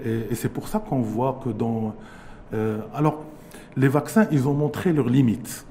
[0.04, 1.94] Et, et c'est pour ça qu'on voit que dans...
[2.92, 3.22] alors,
[3.76, 5.66] les vaccins, ils ont montré leurs limites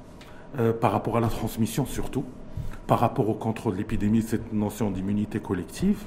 [0.58, 2.24] euh, par rapport à la transmission surtout,
[2.86, 5.98] par rapport au contrôle de l'épidémie, cette notion d'immunité collective.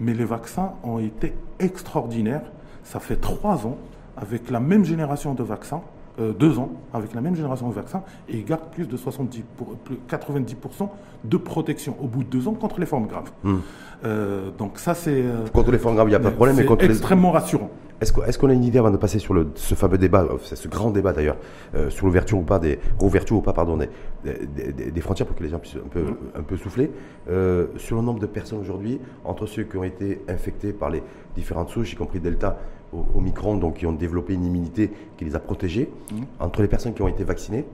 [0.00, 2.42] Mais les vaccins ont été extraordinaires.
[2.84, 3.76] Ça fait trois ans
[4.16, 5.82] avec la même génération de vaccins,
[6.20, 9.42] euh, deux ans avec la même génération de vaccins, et ils gardent plus de 70
[9.56, 10.90] pour- plus- 90%
[11.24, 13.30] de protection au bout de deux ans contre les formes graves.
[13.44, 13.60] Mhm.
[14.04, 16.56] Euh, donc ça, c'est Contre les formes graves, il n'y a pas de problème.
[16.56, 16.90] Mais c'est les...
[16.90, 17.70] extrêmement rassurant.
[18.02, 20.36] Est-ce qu'on est a une idée avant de passer sur le, ce fameux débat, euh,
[20.42, 21.36] ce grand débat d'ailleurs,
[21.76, 23.88] euh, sur l'ouverture ou pas des ou pas pardon des,
[24.24, 26.04] des- des- frontières pour que les gens puissent un peu,
[26.36, 26.90] un peu souffler
[27.30, 31.02] euh, sur le nombre de personnes aujourd'hui entre ceux qui ont été infectés par les
[31.36, 32.58] différentes souches, y compris Delta,
[32.92, 36.24] au- Omicron, donc qui ont développé une immunité qui les a protégés, Mhm.
[36.40, 37.64] entre les personnes qui ont été vaccinées.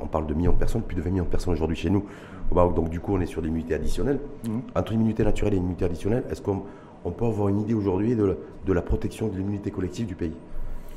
[0.00, 2.04] On parle de millions de personnes, plus de 20 millions de personnes aujourd'hui chez nous.
[2.50, 2.74] au Maroc.
[2.74, 4.18] Donc du coup, on est sur l'immunité additionnelle.
[4.46, 4.60] Mhm.
[4.76, 6.62] Entre l'immunité naturelle et l'immunité additionnelle, est-ce qu'on
[7.04, 8.34] on peut avoir une idée aujourd'hui de, la-
[8.66, 10.32] de la protection de l'immunité collective du pays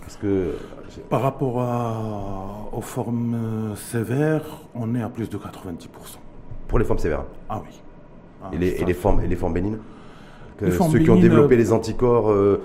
[0.02, 0.54] Parce que
[1.10, 6.17] Par rapport à- aux formes euh, sévères, on est à plus de 90%.
[6.67, 7.80] pour les formes sévères Ah oui.
[8.43, 9.56] Ah, et, les, et ça, les formes, et les formes
[10.62, 12.62] Les formes Ceux qui ont développé euh, les anticorps euh,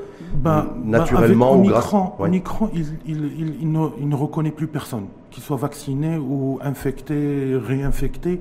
[0.85, 2.29] naturellement ou grâce Omicron, Ouais.
[2.29, 6.59] Omicron, il, il- il- il ne, il ne reconnaît plus personne, qu'il soit vacciné ou
[6.63, 8.41] infecté, réinfecté.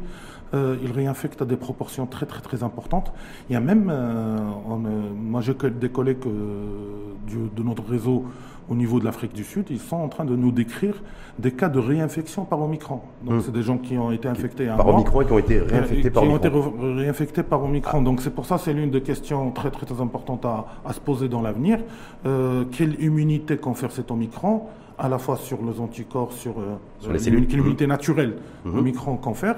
[0.53, 3.11] Euh, il réinfecte à des proportions très très très importantes.
[3.49, 4.37] Il y a même, euh,
[4.69, 6.65] on, euh, moi j'ai des collègues euh,
[7.27, 8.25] du- de notre réseau
[8.69, 11.01] au niveau de l'Afrique du Sud, ils sont en train de nous décrire
[11.39, 13.01] des cas de réinfection par Omicron.
[13.23, 13.41] Donc Hmm.
[13.41, 14.87] c'est des gens qui ont été infectés un par.
[14.87, 16.95] Omicron et qui ont été réinfectés Euh, par qui ont été Omicron.
[16.95, 18.01] réinfectés par Omicron.
[18.01, 20.99] Donc c'est pour ça c'est l'une des questions très très, très importantes à, à se
[21.01, 21.79] poser dans l'avenir.
[22.25, 24.63] Euh, quelle immunité confère cet Omicron
[24.97, 27.47] à la fois sur les anticorps, sur, euh, Sur les euh, cellules.
[27.47, 28.77] Quelle immunité naturelle Mhm.
[28.77, 29.55] Omicron confère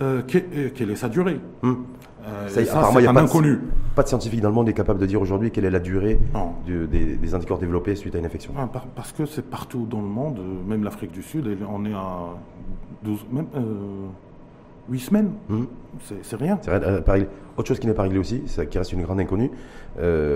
[0.00, 1.40] euh, euh, Quelle est sa durée?
[1.62, 1.84] Hum.
[2.26, 3.58] Euh, Ça, et apparemment, c'est il y a un pas de- inconnu.
[3.94, 6.18] Pas de scientifique dans le monde est capable de dire aujourd'hui quelle est la durée
[6.66, 8.52] des, des anticorps développés suite à une infection.
[8.58, 11.84] Ah, par- parce que c'est partout dans le monde, euh, même l'Afrique du Sud, on
[11.86, 12.18] est à
[13.02, 13.60] 12, même, euh,
[14.90, 15.30] 8 semaines.
[15.48, 15.66] Hum.
[16.22, 16.58] C'est rien.
[17.56, 19.50] Autre chose qui n'est pas réglée aussi, ça, qui reste une grande inconnue,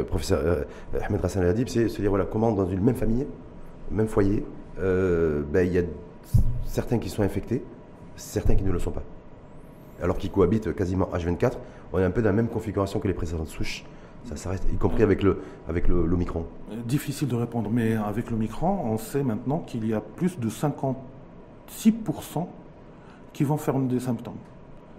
[0.09, 0.65] professeur
[1.01, 3.27] Ahmed Hassan El Hadib, c'est se dire voilà, comment dans une même famille,
[3.91, 4.45] même foyer,
[4.79, 5.83] ben, il y a
[6.65, 7.63] certains qui sont infectés,
[8.17, 9.03] certains qui ne le sont pas.
[10.03, 11.53] Alors qu'ils cohabitent quasiment H24,
[11.93, 13.85] on est un peu dans la même configuration que les précédentes souches.
[14.35, 16.47] Ça, reste, y compris avec le avec l'Omicron.
[16.87, 20.49] Difficile de répondre, mais avec le Micron, on sait maintenant qu'il y a plus de
[20.49, 22.47] 56%
[23.33, 24.37] qui vont faire des symptômes.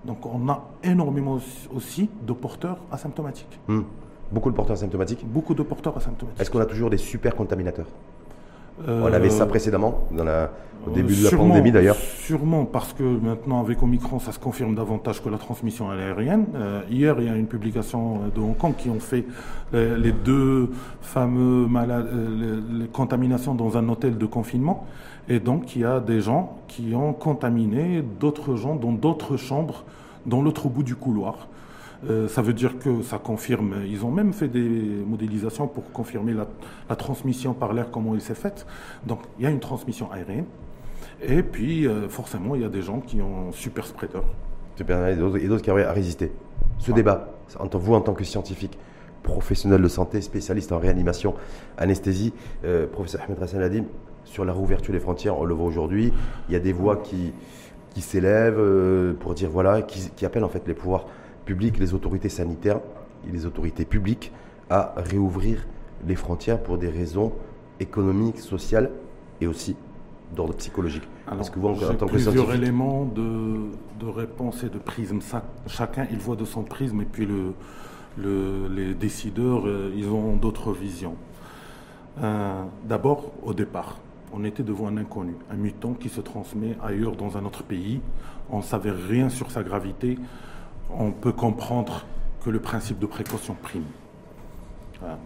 [0.05, 1.39] Donc on a énormément
[1.73, 3.59] aussi- de porteurs asymptomatiques.
[3.67, 3.85] Hum.
[4.31, 5.25] Beaucoup de porteurs symptomatiques.
[5.27, 6.39] Beaucoup de porteurs asymptomatiques.
[6.41, 7.87] Est-ce qu'on a toujours des super contaminateurs?
[8.87, 10.51] On avait ça précédemment, dans la,
[10.85, 11.95] au début de la sûrement- pandémie d'ailleurs.
[11.95, 16.45] Sûrement, parce que maintenant, avec Omicron, ça se confirme davantage que la transmission aérienne.
[16.55, 19.25] Euh, hier, il y a une publication euh, de Hong Kong qui ont fait
[19.73, 20.69] euh, les deux
[21.01, 24.85] fameux malades, les, les contaminations dans un hôtel de confinement.
[25.29, 29.83] Et donc, il y a des gens qui ont contaminé d'autres gens dans d'autres chambres
[30.25, 31.47] dans l'autre bout du couloir.
[32.09, 33.75] Euh, ça veut dire que ça confirme.
[33.87, 36.47] Ils ont même fait des modélisations pour confirmer la,
[36.89, 38.65] la transmission par l'air, comment il s'est faite.
[39.05, 40.45] Donc, il y a une transmission aérienne.
[41.21, 44.19] Et puis, euh, forcément, il y a des gens qui ont super spreader.
[44.75, 46.31] Super, et d'autres qui arrivent à résister.
[46.79, 48.77] Ce débat, entre vous en tant que scientifique,
[49.23, 51.33] professionnel de santé, spécialiste en réanimation,
[51.77, 52.33] anesthésie,
[52.65, 53.85] euh, professeur Ahmed Hassan Hadim,
[54.25, 56.11] sur la réouverture des frontières, on le voit aujourd'hui,
[56.49, 57.31] il y a des voix qui,
[57.93, 61.05] qui s'élèvent pour dire voilà, qui, qui appellent en fait les pouvoirs
[61.45, 62.79] publics, les autorités sanitaires
[63.27, 64.31] et les autorités publiques
[64.69, 65.65] à réouvrir
[66.07, 67.31] les frontières pour des raisons
[67.79, 68.89] économiques, sociales
[69.41, 69.75] et aussi
[70.35, 71.07] d'ordre psychologique.
[71.27, 75.19] Parce que vous, en, tant plusieurs scientifique, éléments de, de réponse et de prisme.
[75.67, 77.53] Chacun, il voit de son prisme, et puis le,
[78.17, 81.15] le- les décideurs, euh, ils ont d'autres visions.
[82.87, 83.97] D'abord, au départ,
[84.31, 87.99] on était devant un inconnu, un mutant qui se transmet ailleurs dans un autre pays.
[88.49, 90.17] On ne savait rien sur sa gravité.
[90.89, 92.05] On peut comprendre
[92.43, 93.85] que le principe de précaution prime.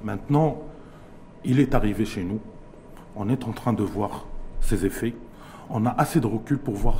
[0.04, 0.58] Maintenant,
[1.44, 2.40] il est arrivé chez nous.
[3.16, 4.26] On est en train de voir
[4.62, 5.14] ses effets.
[5.70, 7.00] On a assez de recul pour voir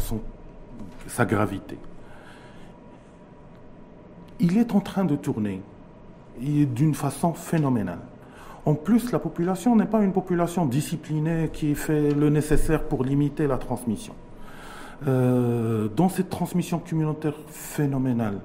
[1.08, 1.78] sa gravité.
[4.40, 5.62] Il est en train de tourner
[6.40, 8.00] d'une façon phénoménale.
[8.66, 13.48] En plus, la population n'est pas une population disciplinée qui fait le nécessaire pour limiter
[13.48, 14.14] la transmission.
[15.08, 18.40] Euh, dans cette transmission communautaire phénoménale,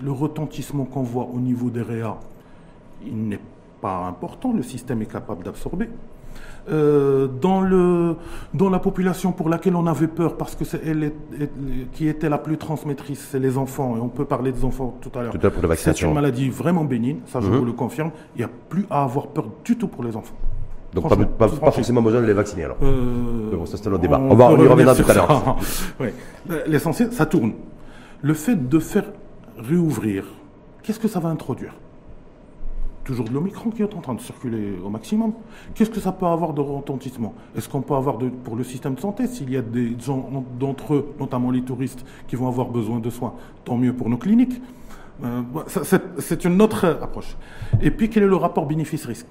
[0.00, 2.16] le retentissement qu'on voit au niveau des réa,
[3.04, 3.40] il n'est
[3.80, 5.88] pas important, le système est capable d'absorber.
[6.68, 8.16] Euh, dans, le,
[8.52, 11.12] dans la population pour laquelle on avait peur, parce que c'est elle
[11.92, 15.16] qui était la plus transmettrice, c'est les enfants, et on peut parler des enfants tout
[15.16, 15.34] à l'heure.
[15.76, 17.56] C'est une maladie vraiment bénigne, ça je mhm.
[17.56, 18.10] vous le confirme.
[18.34, 20.34] Il n'y a plus à avoir peur du tout pour les enfants.
[20.96, 22.78] Donc pas, forcément besoin de les vacciner alors.
[22.82, 24.18] Euh, bon, ça c'est notre débat.
[24.18, 25.56] On, va, y reviendra tout à l'heure.
[26.66, 27.52] L'essentiel, ça tourne.
[28.22, 29.04] Le fait de faire
[29.58, 30.24] réouvrir,
[30.82, 31.74] qu'est-ce que ça va introduire?
[33.04, 35.34] Toujours de l'Omicron qui est en train de circuler au maximum.
[35.74, 37.34] Qu'est-ce que ça peut avoir de retentissement?
[37.54, 40.44] Est-ce qu'on peut avoir de, pour le système de santé, s'il y a des gens
[40.58, 43.34] d'entre eux, notamment les touristes, qui vont avoir besoin de soins,
[43.66, 44.62] tant mieux pour nos cliniques.
[45.24, 45.42] Euh,
[46.18, 47.36] c'est une autre approche.
[47.82, 49.28] Et puis, quel est le rapport bénéfice-risque?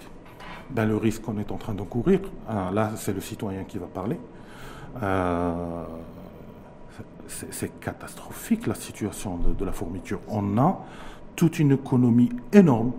[0.69, 3.87] Ben, Le risque qu'on est en train d'encourir, hein, là, c'est le citoyen qui va
[3.87, 4.17] parler.
[5.01, 5.83] Euh,
[7.27, 10.19] c'est catastrophique la situation de, de la fourniture.
[10.29, 10.85] On a
[11.35, 12.93] toute une économie énorme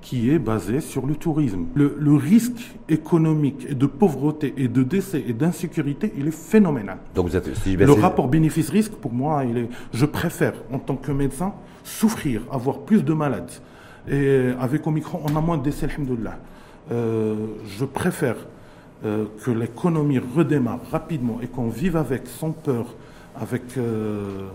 [0.00, 1.66] qui est basé sur le tourisme.
[1.74, 6.98] Le, risque économique et de pauvreté et de décès et d'insécurité, il est phénoménal.
[7.14, 11.12] Donc vous êtes, le rapport bénéfice-risque, pour moi, il est, je préfère, en tant que
[11.12, 13.50] médecin, souffrir, avoir plus de malades.
[14.10, 16.38] Et avec Omicron, on a moins de décès, alhamdoulilah.
[16.90, 17.34] Euh,
[17.66, 18.36] je préfère
[19.04, 22.94] euh, que l'économie redémarre rapidement et qu'on vive avec, sans peur,
[23.40, 23.62] avec...
[23.78, 24.48] Euh,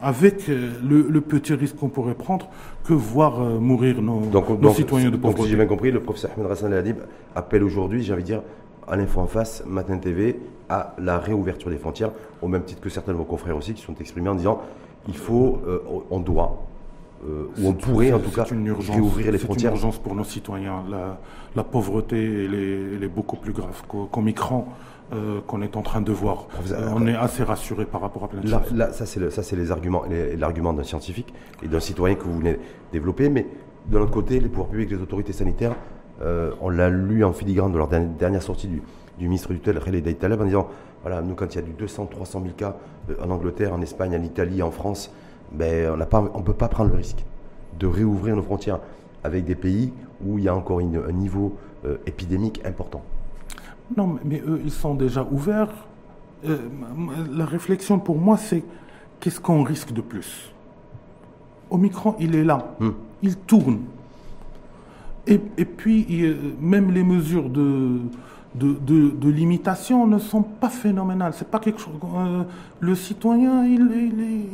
[0.00, 2.48] avec le, petit risque qu'on pourrait prendre
[2.84, 4.22] que voir mourir nos,
[4.72, 5.36] citoyens de pauvreté.
[5.36, 6.96] Donc, si j'ai bien compris, le professeur Ahmed Rassan Adib
[7.34, 8.42] appelle aujourd'hui, j'ai envie de dire,
[8.88, 12.88] à l'info en face, Matin TV, à la réouverture des frontières, au même titre que
[12.88, 14.62] certains de vos confrères aussi qui sont exprimés en disant
[15.08, 15.60] il faut,
[16.10, 16.64] on doit,
[17.58, 19.72] ou on pourrait en tout cas une urgence, réouvrir les frontières.
[19.72, 20.84] C'est une urgence pour nos citoyens.
[21.54, 24.64] La, pauvreté, elle est, beaucoup plus grave qu'au Micron.
[25.12, 26.48] Euh, qu'on est en train de voir.
[26.72, 28.72] Euh, on est assez rassuré par rapport à plein de choses.
[28.74, 30.02] Là, ça c'est les arguments,
[30.36, 32.58] l'argument d'un scientifique et d'un citoyen que vous venez
[32.90, 33.46] développer, mais
[33.88, 35.76] de l'autre côté, les pouvoirs publics, les autorités sanitaires,
[36.22, 38.82] euh, on l'a lu en filigrane de leur dernière, sortie du,
[39.20, 40.66] ministre du tel, Khaled Taleb, en disant
[41.02, 42.76] voilà, nous, quand il y a du 200, 300 000 cas
[43.22, 45.12] en Angleterre, en Espagne, en Italie, en France,
[45.56, 47.24] ben, on ne peut pas prendre le risque
[47.78, 48.80] de réouvrir nos frontières
[49.24, 49.92] avec des pays
[50.24, 51.56] où il y a encore un niveau
[52.06, 53.02] épidémique important.
[53.94, 55.72] Non, mais eux, ils sont déjà ouverts.
[56.44, 56.56] Euh,
[57.32, 58.64] la réflexion pour moi, c'est
[59.20, 60.52] qu'est-ce qu'on risque de plus?
[61.70, 62.74] Omicron, il est là.
[62.80, 62.90] Hmm.
[63.22, 63.80] Il tourne.
[65.28, 66.06] Et, puis,
[66.60, 67.98] même les mesures de,
[68.54, 71.32] de, limitation ne sont pas phénoménales.
[71.34, 71.94] C'est pas quelque chose.
[72.16, 72.44] Euh,
[72.78, 74.48] le citoyen, il, il est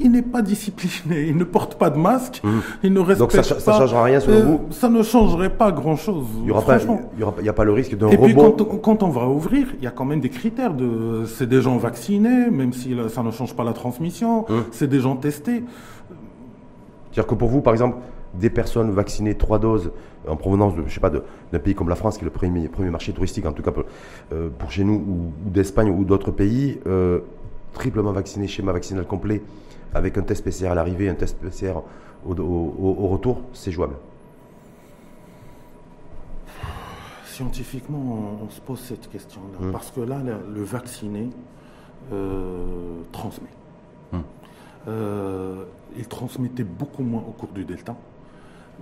[0.00, 2.48] il n'est pas discipliné, il ne porte pas de masque, mmh.
[2.84, 3.74] il ne respecte Donc ça, pas.
[3.74, 6.26] ne changera rien selon euh, vous Ça ne changerait pas grand-chose.
[6.38, 8.26] Il n'y aura, pas, a pas le risque d'un rebond.
[8.26, 10.74] Et puis quand, on va ouvrir, il y a quand même des critères.
[10.74, 14.46] De, c'est des gens vaccinés, même si ça ne change pas la transmission.
[14.48, 14.54] Mmh.
[14.72, 15.64] C'est des gens testés.
[17.10, 17.96] C'est-à-dire que pour vous, par exemple,
[18.34, 19.90] des personnes vaccinées trois doses
[20.26, 22.68] en provenance de, je sais pas, d'un pays comme la France, qui est le premier,
[22.68, 23.84] premier marché touristique, en tout cas pour,
[24.32, 27.20] euh, chez nous, ou, d'Espagne ou d'autres pays, euh,
[27.72, 29.42] triplement vaccinés, schéma vaccinal complet,
[29.94, 31.74] avec un test PCR à l'arrivée, un test PCR
[32.26, 33.94] au, retour, c'est jouable
[37.24, 39.68] Scientifiquement, on, se pose cette question-là.
[39.68, 39.72] Hmm.
[39.72, 41.30] Parce que là, le, vacciné
[42.12, 43.48] euh, transmet.
[44.12, 44.18] Hmm.
[44.88, 45.64] Euh,
[45.96, 47.94] il transmettait beaucoup moins au cours du Delta.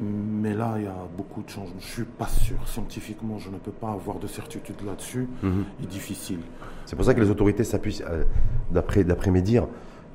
[0.00, 1.74] Mais là, il y a beaucoup de changements.
[1.80, 2.56] Je ne suis pas sûr.
[2.66, 5.28] Scientifiquement, je ne peux pas avoir de certitude là-dessus.
[5.42, 5.64] Hmm.
[5.80, 6.40] C'est difficile.
[6.86, 8.24] C'est pour ça que les autorités s'appuient, euh,
[8.70, 9.66] d'après mes dires,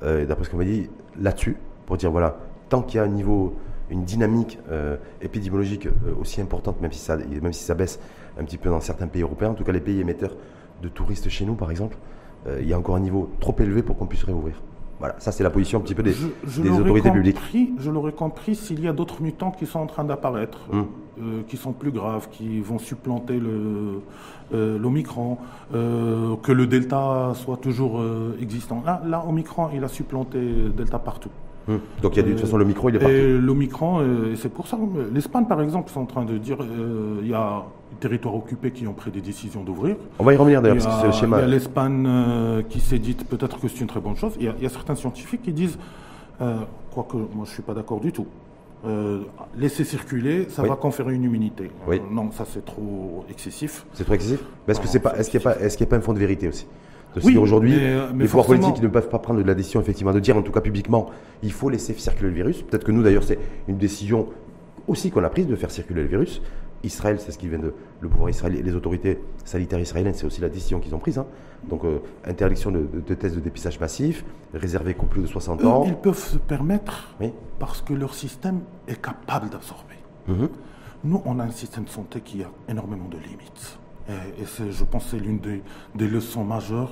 [0.02, 2.38] euh, d'après ce qu'on m'a dit, là-dessus, pour dire voilà,
[2.68, 3.56] tant qu'il y a un niveau,
[3.90, 8.00] une dynamique euh, épidémiologique euh, aussi importante, même si, ça, même si ça baisse
[8.38, 10.36] un petit peu dans certains pays européens, en tout cas les pays émetteurs
[10.82, 11.96] de touristes chez nous par exemple,
[12.58, 14.60] il y a encore un niveau trop élevé pour qu'on puisse réouvrir.
[15.02, 16.14] Voilà, ça c'est la position un petit peu des,
[16.70, 17.36] autorités publiques.
[17.76, 20.86] Je l'aurais compris s'il y a d'autres mutants qui sont en train d'apparaître, hum.
[21.48, 23.40] qui sont plus graves, qui vont supplanter
[24.54, 25.38] euh, l'Omicron,
[25.74, 28.80] euh, que le Delta soit toujours euh, existant.
[28.86, 30.38] Là, là, Omicron, il a supplanté
[30.76, 31.30] Delta partout.
[31.68, 31.78] Hum.
[32.02, 33.14] Donc il y a de toute façon le micro, il est partout.
[33.14, 34.78] Et l'Omicron, euh, c'est pour ça
[35.14, 38.70] l'Espagne, par exemple, sont en train de dire euh, il y a des territoires occupés
[38.72, 39.96] qui ont pris des décisions d'ouvrir.
[40.18, 41.38] On va y revenir Il d'ailleurs, parce que c'est le schéma.
[41.38, 44.32] il y a l'Espagne euh, qui s'est dit peut-être que c'est une très bonne chose.
[44.40, 45.78] Il y a, il y a certains scientifiques qui disent,
[46.40, 46.56] euh,
[46.92, 48.26] quoique moi je ne suis pas d'accord du tout,
[48.84, 49.20] euh,
[49.56, 50.68] laisser circuler, ça Oui.
[50.68, 51.70] va conférer une immunité.
[51.86, 51.98] Oui.
[51.98, 53.86] Euh, non, ça c'est trop excessif.
[53.92, 54.80] C'est trop excessif Est-ce
[55.30, 56.66] qu'il n'y a pas un fond de vérité aussi?
[57.24, 60.20] Oui, aujourd'hui, euh, les pouvoirs politiques ne peuvent pas prendre de la décision effectivement de
[60.20, 61.10] dire en tout cas publiquement,
[61.42, 62.62] il faut laisser circuler le virus.
[62.62, 64.28] Peut-être que nous d'ailleurs c'est une décision
[64.88, 66.40] aussi qu'on a prise de faire circuler le virus.
[66.84, 70.40] Israël, c'est ce qui vient de le pouvoir israélien, les autorités sanitaires israéliennes, c'est aussi
[70.40, 71.18] la décision qu'ils ont prise.
[71.18, 71.26] hein.
[71.70, 75.62] Donc euh, interdiction de, de- de tests de dépistage massif, réservé qu'aux plus de 60
[75.62, 75.84] Eux, ans.
[75.86, 77.30] ils peuvent se permettre Oui.
[77.60, 79.94] parce que leur système est capable d'absorber.
[80.26, 80.48] Mhm.
[81.04, 83.78] Nous, on a un système de santé qui a énormément de limites.
[84.08, 85.62] Et, et c'est, je pense que c'est l'une des,
[85.94, 86.90] des leçons majeures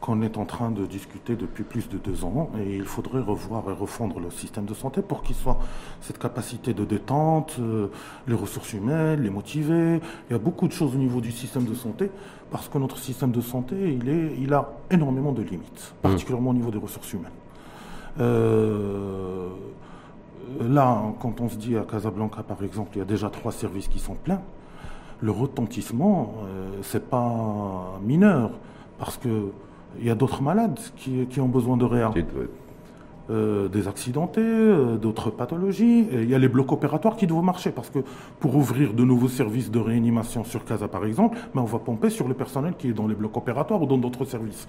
[0.00, 2.50] qu'on est en train de discuter depuis plus de deux ans.
[2.60, 5.58] Et il faudrait revoir et refondre le système de santé pour qu'il soit
[6.02, 7.88] cette capacité de détente, euh,
[8.26, 10.00] les ressources humaines, les motiver.
[10.28, 12.10] Il y a beaucoup de choses au niveau du système de santé
[12.50, 16.54] parce que notre système de santé, il, est, il a énormément de limites, particulièrement au
[16.54, 17.32] niveau des ressources humaines.
[18.20, 19.48] Euh,
[20.60, 23.88] là, quand on se dit à Casablanca, par exemple, il y a déjà trois services
[23.88, 24.42] qui sont pleins,
[25.24, 28.50] le retentissement, euh, c'est pas mineur,
[28.98, 29.50] parce que
[29.98, 32.12] il y a d'autres malades qui, qui ont besoin de réa.
[33.30, 36.00] Euh, des accidentés, euh, d'autres pathologies.
[36.12, 38.00] Et il y a les blocs opératoires qui doivent marcher parce que
[38.38, 42.10] pour ouvrir de nouveaux services de réanimation sur Casa, par exemple, mais on va pomper
[42.10, 44.68] sur le personnel qui est dans les blocs opératoires ou dans d'autres services.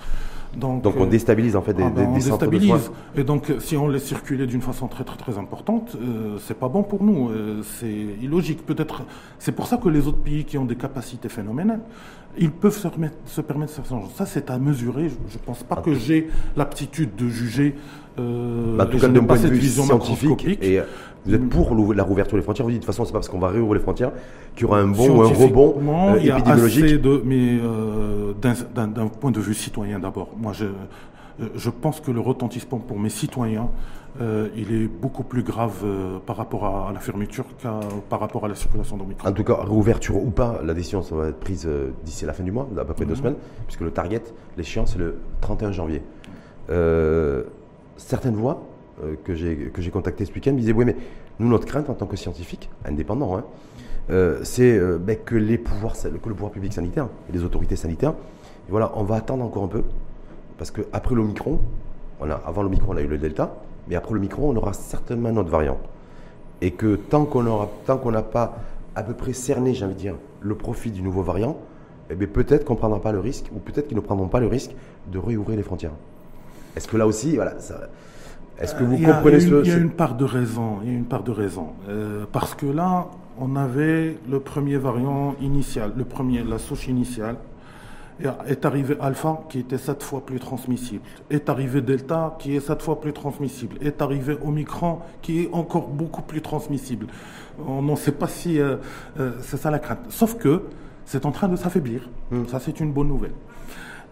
[0.56, 2.80] Donc on euh, déstabilise en fait des, ah des- ben, on des centres de soins.
[3.18, 6.70] Et donc, si on laisse circuler d'une façon très très très importante, euh, c'est pas
[6.70, 7.30] bon pour nous.
[7.32, 7.92] Euh, c'est
[8.22, 8.66] illogique.
[8.66, 9.04] Peut-être.
[9.38, 11.82] C'est pour ça que les autres pays qui ont des capacités phénoménales,
[12.38, 13.98] ils peuvent se, remettre- se permettre de faire ça.
[14.16, 15.10] Ça, c'est à mesurer.
[15.10, 17.76] Je, je pense pas que j'ai l'aptitude de juger.
[18.20, 20.84] Euh, Bah, en tout cas, d'un point de vue scientifique, et euh,
[21.26, 22.66] vous êtes pour la rouverture des frontières.
[22.66, 24.12] Vous dites de toute façon, c'est pas parce qu'on va réouvrir les frontières
[24.56, 26.84] qu'il y aura un bon ou un rebond euh, il y a épidémiologique.
[26.86, 28.34] assez de, mais euh,
[28.76, 30.30] d'un- point de vue citoyen d'abord.
[30.38, 33.70] Moi, je, euh, je pense que le retentissement pour mes citoyens,
[34.22, 38.22] euh, il est beaucoup plus grave euh, par rapport à, à la fermeture qu'à par
[38.22, 39.28] rapport à la circulation d'Omicron.
[39.28, 42.32] En tout cas, réouverture ou pas, la décision ça va être prise euh, d'ici la
[42.32, 43.18] fin du mois, à peu près deux Mhm.
[43.20, 43.36] semaines,
[43.68, 44.22] puisque le target,
[44.58, 46.02] l'échéance, c'est le 31 janvier.
[47.98, 48.62] Certaines voix
[49.04, 50.96] euh, que j'ai contactées ce week-end me disaient Oui, mais
[51.40, 53.44] nous, notre crainte en tant que scientifique, indépendant, hein,
[54.10, 57.76] euh, c'est euh, ben, que, les pouvoirs, que le pouvoir public sanitaire et les autorités
[57.76, 58.14] sanitaires,
[58.70, 59.84] voilà, on va attendre encore un peu,
[60.58, 61.60] parce qu'après l'Omicron,
[62.22, 63.56] avant l'Omicron, on a eu le Delta,
[63.88, 65.78] mais après l'Omicron, on aura certainement un autre variant.
[66.62, 68.58] Et que tant qu'on n'a pas
[68.96, 71.58] à peu près cerné, j'ai envie de dire, le profit du nouveau variant,
[72.10, 74.40] eh bien peut-être qu'on ne prendra pas le risque, ou peut-être qu'ils ne prendront pas
[74.40, 74.72] le risque
[75.12, 75.92] de réouvrir les frontières.
[76.76, 77.90] Est-ce que là aussi, voilà, ça-
[78.60, 80.78] est-ce que vous Euh, a comprenez ce, Il y a une part de raison.
[80.84, 81.70] Il y a une part de raison.
[81.90, 83.08] Euh, parce que là,
[83.40, 87.36] on avait le premier variant initial, le premier, la souche initiale.
[88.48, 91.02] Est arrivé Alpha, qui était sept fois plus transmissible.
[91.30, 93.76] Est arrivé Delta, qui est sept fois plus transmissible.
[93.82, 97.08] Est arrivé Omicron, qui est encore beaucoup plus transmissible.
[97.68, 98.78] On n'en sait pas si euh,
[99.20, 100.00] euh, c'est ça la crainte.
[100.08, 100.62] Sauf que
[101.04, 102.10] c'est en train de s'affaiblir.
[102.48, 103.34] Ça, c'est une bonne nouvelle.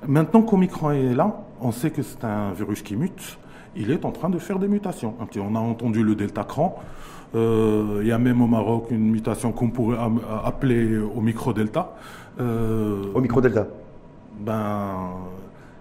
[0.07, 3.37] Maintenant qu'Omicron est là, on sait que c'est un virus qui mute.
[3.75, 5.15] Il est en train de faire des mutations.
[5.39, 6.75] On a entendu le delta cran.
[7.35, 11.93] Euh, il y a même au Maroc une mutation qu'on pourrait am- appeler Omicro-delta.
[12.39, 13.67] Euh, au micro-delta
[14.39, 14.95] ben,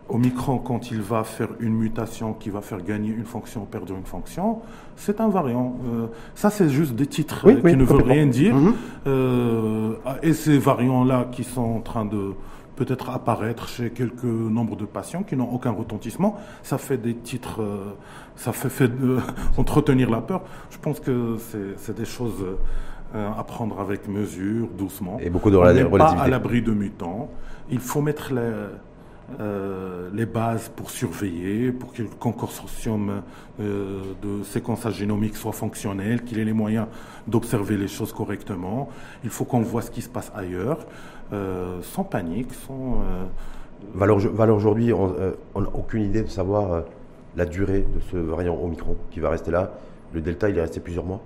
[0.08, 4.04] Omicron, quand il va faire une mutation qui va faire gagner une fonction, perdre une
[4.04, 4.58] fonction,
[4.96, 5.76] c'est un variant.
[5.87, 8.54] Euh, ça, c'est juste des titres Oui, euh, qui oui, ne veulent rien dire.
[8.54, 8.74] Mhm.
[9.06, 12.32] Euh, et ces variants-là qui sont en train de
[12.84, 17.62] peut-être apparaître chez quelques nombres de patients qui n'ont aucun retentissement, ça fait des titres,
[17.62, 17.92] euh,
[18.36, 19.18] ça fait, fait de-
[19.56, 20.42] entretenir la peur.
[20.70, 22.44] Je pense que c'est- des choses
[23.14, 25.18] euh, à prendre avec mesure, doucement.
[25.20, 26.24] Et beaucoup de On n'est rela- pas relativité.
[26.24, 27.28] à l'abri de mutants.
[27.70, 28.40] Il faut mettre les,
[29.40, 33.22] euh, les bases pour surveiller, pour que le consortium
[33.60, 36.86] euh, de séquençage génomique soit fonctionnel, qu'il ait les moyens
[37.26, 38.88] d'observer les choses correctement.
[39.24, 40.84] Il faut qu'on voit ce qui se passe ailleurs, euh,
[41.82, 42.94] sans panique, sans...
[43.02, 43.24] euh,
[43.94, 46.80] Valeur, valeur aujourd'hui, on euh, n'a aucune idée de savoir euh,
[47.36, 49.72] la durée de ce variant Omicron qui va rester là.
[50.12, 51.20] Le Delta, il est resté plusieurs mois,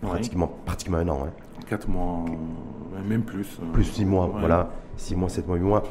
[0.00, 1.26] pratiquement, pratiquement un an.
[1.26, 1.30] hein.
[1.68, 3.58] quatre mois, euh, même plus.
[3.62, 4.40] euh, Plus six mois, ouais.
[4.40, 4.70] voilà.
[4.96, 5.82] Six mois, sept mois, huit mois.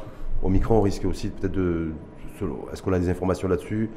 [0.41, 1.91] Omicron, on risque aussi peut-être de.
[2.73, 3.89] Est-ce qu'on a des informations là-dessus?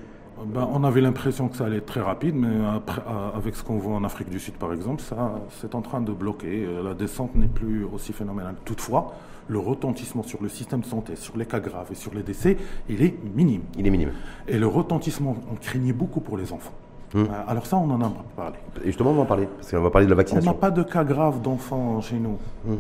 [0.47, 3.63] Ben, on avait l'impression que ça allait être très rapide, mais après, euh, avec ce
[3.63, 6.67] qu'on voit en Afrique du Sud, par exemple, ça, c'est en train de bloquer.
[6.67, 8.57] Euh, La descente n'est plus aussi phénoménale.
[8.65, 9.15] Toutefois,
[9.53, 12.57] le retentissement sur le système de santé, sur les cas graves et sur les décès,
[12.89, 13.63] il est minime.
[13.79, 14.13] Il est minime.
[14.49, 16.73] Et le retentissement, on craignait beaucoup pour les enfants.
[17.15, 17.27] Hum.
[17.27, 18.57] Euh, alors ça, on en a parlé.
[18.83, 20.51] Et justement, on va en parler, parce qu'on va parler de la vaccination.
[20.51, 22.39] On n'a pas de cas graves d'enfants chez nous.
[22.67, 22.79] Hum.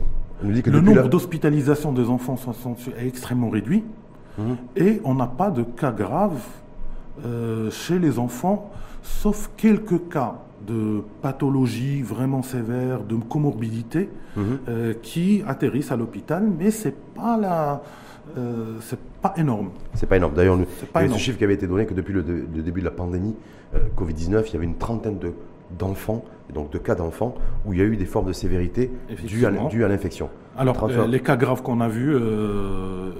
[0.53, 2.37] dit que le nombre d'hospitalisations des enfants
[2.99, 3.85] est extrêmement réduit.
[4.39, 4.57] Hum.
[4.77, 6.43] Et on n'a pas de cas graves
[7.27, 8.70] euh, chez les enfants,
[9.03, 10.37] sauf quelques cas
[10.67, 17.83] de pathologie vraiment sévère, de comorbidité, euh, qui atterrissent à l'hôpital, mais c'est pas la,
[18.37, 19.71] euh, c'est pas énorme.
[19.95, 20.35] C'est pas énorme.
[20.35, 22.85] D'ailleurs, il y a ce chiffre qui avait été donné que depuis le, début de
[22.85, 23.35] la pandémie
[23.75, 25.33] euh, Covid-19, il y avait une trentaine de,
[25.79, 27.35] d'enfants, donc de cas d'enfants,
[27.67, 28.91] où il y a eu des formes de sévérité
[29.25, 30.31] dues à, à l'infection.
[30.57, 33.13] Alors, euh, les cas graves qu'on a vus, euh,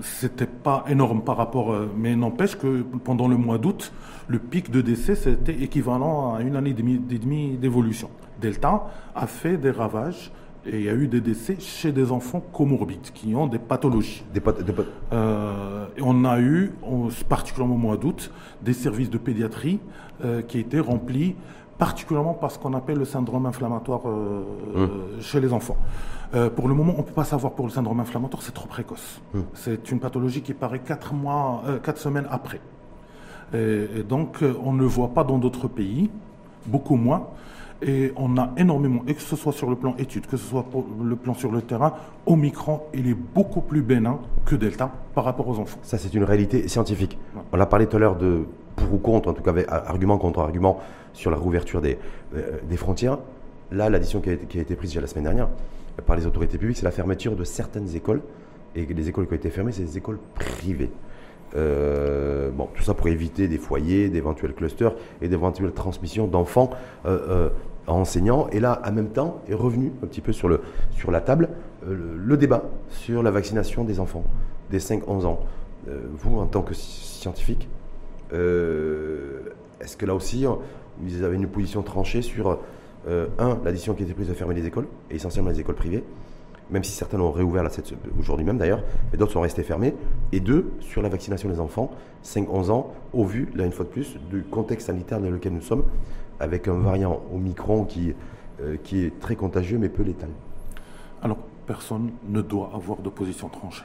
[0.00, 3.92] c'était pas énorme par rapport, mais n'empêche que pendant le mois d'août,
[4.28, 8.10] le pic de décès, c'était équivalent à une année et demie d'évolution.
[8.40, 10.30] Delta a fait des ravages
[10.66, 14.24] et il y a eu des décès chez des enfants comorbides qui ont des pathologies.
[14.34, 14.42] Des
[15.12, 16.72] euh, et on a eu,
[17.28, 18.30] particulièrement au mois d'août,
[18.62, 19.80] des services de pédiatrie
[20.24, 21.36] euh, qui étaient remplis
[21.78, 24.42] particulièrement par ce qu'on appelle le syndrome inflammatoire euh,
[24.74, 24.90] hum.
[25.20, 25.76] chez les enfants.
[26.54, 29.20] Pour le moment, on ne peut pas savoir pour le syndrome inflammatoire, c'est trop précoce.
[29.34, 29.44] Hum.
[29.54, 32.60] C'est une pathologie qui paraît 4 mois, quatre semaines après.
[33.54, 36.10] et donc, on ne le voit pas dans d'autres pays,
[36.66, 37.28] beaucoup moins.
[37.80, 40.64] Et on a énormément, et que ce soit sur le plan études, que ce soit
[40.64, 41.94] pour le plan sur le terrain,
[42.26, 45.78] Omicron, il est beaucoup plus bénin que Delta par rapport aux enfants.
[45.82, 47.16] Ça, c'est une réalité scientifique.
[47.52, 50.18] On a parlé tout à l'heure de pour ou contre, en tout cas, avec argument
[50.18, 50.80] contre argument
[51.12, 51.98] sur la rouverture des,
[52.34, 53.18] euh, des frontières.
[53.70, 55.48] Là, l'addition qui, qui, a été prise déjà la semaine dernière
[56.06, 58.22] par les autorités publiques, c'est la fermeture de certaines écoles.
[58.74, 60.90] Et les écoles qui ont été fermées, c'est des écoles privées.
[61.56, 66.70] Euh, bon, tout ça pour éviter des foyers, d'éventuels clusters et d'éventuelles transmissions d'enfants
[67.06, 67.48] euh, euh,
[67.86, 68.48] enseignants.
[68.52, 70.60] Et là, en même temps, est revenu un petit peu sur, le,
[70.92, 71.48] sur la table
[71.86, 74.24] le, débat sur la vaccination des enfants
[74.70, 75.40] des 5-11 ans.
[75.86, 77.68] vous, en tant que scientifique,
[78.32, 80.44] est-ce que là aussi,
[81.00, 82.58] vous avez une position tranchée sur,
[83.38, 86.04] un, l'addition qui a été prise de fermer les écoles, et essentiellement les écoles privées
[86.70, 87.68] même si certains l'ont réouvert
[88.18, 89.94] aujourd'hui même d'ailleurs, mais d'autres sont restés fermés.
[90.32, 91.90] Et deux, sur la vaccination des enfants,
[92.24, 95.62] 5-11 ans, au vu, là une fois de plus, du contexte sanitaire dans lequel nous
[95.62, 95.84] sommes,
[96.40, 98.14] avec un variant Omicron qui,
[98.60, 100.30] euh, qui est très contagieux mais peu létal.
[101.22, 103.84] Alors, personne ne doit avoir de position tranchée.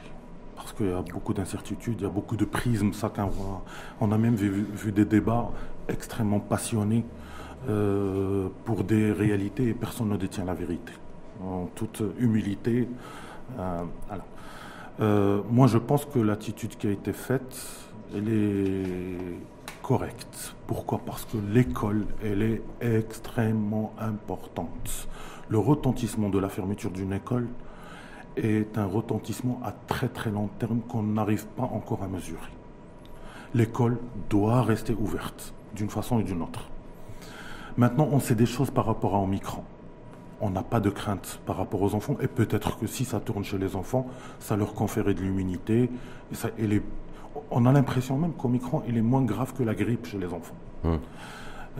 [0.54, 3.62] Parce qu'il y a beaucoup d'incertitudes, il y a beaucoup de prismes, chacun voit.
[4.00, 5.50] On a même vu, des débats
[5.88, 7.04] extrêmement passionnés
[7.68, 10.92] euh, pour des réalités et personne ne détient la vérité
[11.42, 12.88] en toute humilité.
[13.58, 13.84] Euh,
[15.00, 17.56] euh, moi, je pense que l'attitude qui a été faite,
[18.14, 19.38] elle est
[19.82, 20.54] correcte.
[20.66, 21.00] Pourquoi?
[21.04, 25.08] Parce que l'école, elle est extrêmement importante.
[25.48, 27.48] Le retentissement de la fermeture d'une école
[28.36, 32.50] est un retentissement à très très long terme qu'on n'arrive pas encore à mesurer.
[33.54, 33.98] L'école
[34.30, 36.68] doit rester ouverte d'une façon ou d'une autre.
[37.76, 39.64] Maintenant, on sait des choses par rapport à Omicron
[40.40, 42.16] on n'a pas de crainte par rapport aux enfants.
[42.20, 44.06] Et peut-être que si ça tourne chez les enfants,
[44.40, 45.90] ça leur conférait de l'immunité.
[46.58, 46.82] Et
[47.50, 50.54] on a l'impression même qu'Omicron, il est moins grave que la grippe chez les enfants.
[50.84, 50.98] Hum.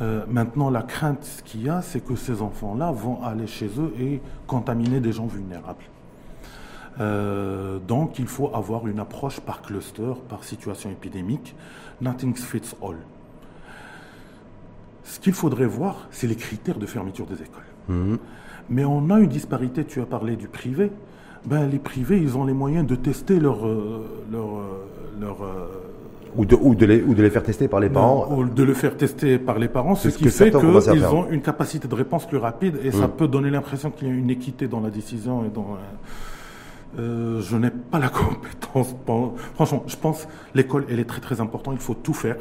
[0.01, 3.92] Euh, maintenant, la crainte qu'il y a, c'est que ces enfants-là vont aller chez eux
[4.01, 5.84] et contaminer des gens vulnérables.
[7.01, 11.55] Euh, donc, il faut avoir une approche par cluster, par situation épidémique.
[12.01, 12.97] Nothing fits all.
[15.05, 17.62] Ce qu'il faudrait voir, c'est les critères de fermeture des écoles.
[17.90, 18.18] Hum.
[18.70, 20.90] Mais on a une disparité, tu as parlé du privé.
[21.44, 23.66] Ben, les privés, ils ont les moyens de tester leur...
[23.66, 25.68] Euh, leur, euh, leur euh,
[26.36, 28.26] ou de, ou, de les, ou de les faire tester par les parents.
[28.32, 31.86] ou de le faire tester par les parents, ce qui fait qu'ils ont une capacité
[31.86, 33.12] de réponse plus rapide et ça mm.
[33.12, 35.76] peut donner l'impression qu'il y a une équité dans la décision et dans...
[36.96, 38.09] je n'ai pas la
[38.72, 38.96] compétence.
[39.55, 40.26] Franchement, je pense
[40.57, 41.74] l'école, elle est très très importante.
[41.76, 42.36] Il faut tout faire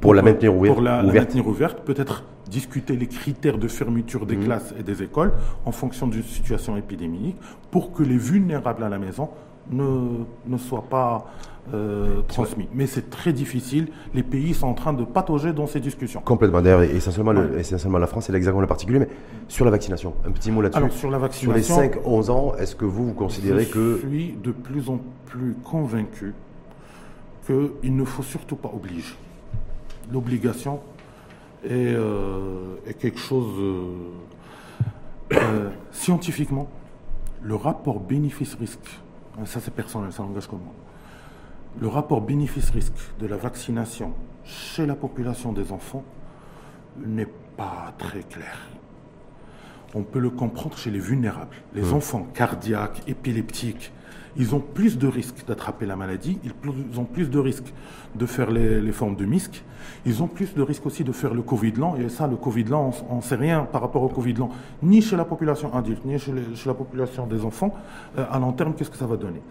[0.00, 0.74] pour, la maintenir ouverte.
[0.74, 4.44] Pour la, maintenir ouverte, peut-être discuter les critères de fermeture des mmh.
[4.44, 5.32] classes et des écoles
[5.64, 7.36] en fonction d'une situation épidémique
[7.70, 9.28] pour que les vulnérables à la maison
[9.70, 11.26] ne, ne soient pas
[11.72, 12.68] euh, transmis.
[12.74, 13.88] Mais c'est très difficile.
[14.14, 16.20] Les pays sont en train de patauger dans ces discussions.
[16.22, 16.60] Complètement.
[16.60, 18.98] D'ailleurs, essentiellement, essentiellement la France et l'Hexagone en particulier.
[18.98, 19.08] Mais
[19.46, 20.98] sur la vaccination, un petit mot là-dessus.
[20.98, 21.74] Sur la vaccination.
[21.74, 24.00] Sur les 5-11 ans, est-ce que vous, vous considérez que.
[24.02, 26.34] Je suis de plus en plus convaincu
[27.46, 29.14] qu'il ne faut surtout pas obliger
[30.12, 30.80] l'obligation
[31.64, 34.12] est, euh, quelque chose euh,
[35.32, 36.68] euh, scientifiquement.
[37.42, 39.00] Le rapport bénéfice-risque,
[39.38, 40.74] hein, ça c'est personnel, ça n'engage que moi.
[41.80, 44.12] Le rapport bénéfice-risque de la vaccination
[44.44, 46.04] chez la population des enfants
[46.98, 48.58] n'est pas très clair.
[49.92, 51.56] on peut le comprendre chez les vulnérables.
[51.74, 51.94] Les Mmh.
[51.94, 53.92] enfants cardiaques, épileptiques,
[54.40, 57.72] ils ont plus de risques d'attraper la maladie, ils ont plus de risques
[58.14, 59.62] de faire les, les formes de MISC,
[60.06, 62.64] ils ont plus de risques aussi de faire le Covid lent, et ça, le Covid
[62.64, 64.50] lent, on ne sait rien par rapport au Covid lent,
[64.82, 67.72] ni chez la population adulte, ni chez, les- chez la population des enfants,
[68.18, 69.42] euh, à long terme, qu'est-ce que ça va donner?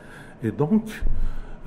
[0.44, 0.84] Et donc,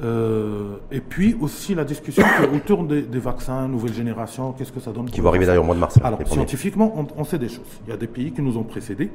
[0.02, 4.90] euh, et puis aussi la discussion autour des, des vaccins, nouvelle génération, qu'est-ce que ça
[4.92, 5.98] donne Qui les arriver d'ailleurs au mois de mars.
[6.02, 7.72] alors, scientifiquement, on, on sait des choses.
[7.86, 9.10] Il y a des pays qui nous ont précédés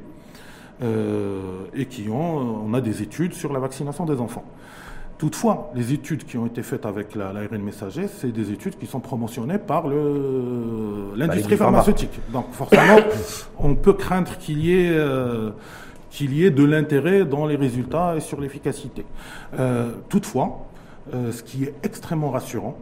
[0.82, 1.40] euh,
[1.74, 4.44] et qui ont, on a des études sur la vaccination des enfants.
[5.18, 8.86] Toutefois, les études qui ont été faites avec la- l'ARN messager, c'est des études qui
[8.86, 9.88] sont promotionnées par
[11.16, 12.20] l'industrie pharmaceutique.
[12.32, 12.98] Donc, forcément,
[13.58, 15.50] on peut craindre qu'il y ait euh,
[16.10, 19.04] qu'il y ait de l'intérêt dans les résultats et sur l'efficacité.
[19.58, 20.66] Euh, toutefois,
[21.12, 22.76] euh, ce qui est extrêmement rassurant,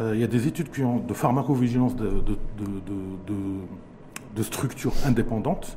[0.00, 4.36] euh, il y a des études qui ont de pharmacovigilance de, de, de, de- de-
[4.36, 5.76] de structures indépendantes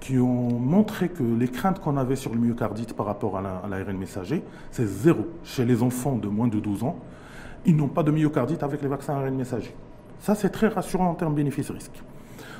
[0.00, 3.56] qui ont montré que les craintes qu'on avait sur le myocardite par rapport à la-
[3.64, 5.26] à l'ARN messager, c'est zéro.
[5.44, 6.96] Chez les enfants de moins de 12 ans,
[7.64, 9.74] ils n'ont pas de myocardite avec les vaccins ARN messager.
[10.20, 12.02] Ça, c'est très rassurant en termes bénéfice-risque.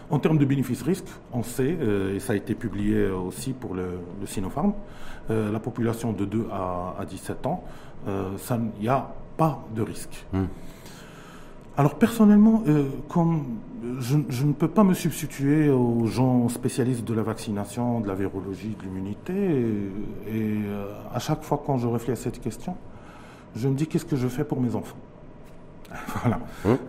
[0.08, 3.98] En termes de bénéfice-risque, on sait, euh, et ça a été publié aussi pour le,
[4.24, 4.72] Sinopharm,
[5.30, 7.64] euh, la population de 2 à, à 17 ans,
[8.06, 8.30] euh,
[8.78, 10.24] il n'y a pas de risque.
[10.32, 10.44] Hmm.
[11.78, 13.58] Alors personnellement, euh, comme
[14.00, 18.14] je, je ne peux pas me substituer aux gens spécialistes de la vaccination, de la
[18.14, 22.76] virologie, de l'immunité, et, et, euh, à chaque fois quand je réfléchis à cette question,
[23.54, 24.96] je me dis qu'est-ce que je fais pour mes enfants?
[26.22, 26.40] voilà.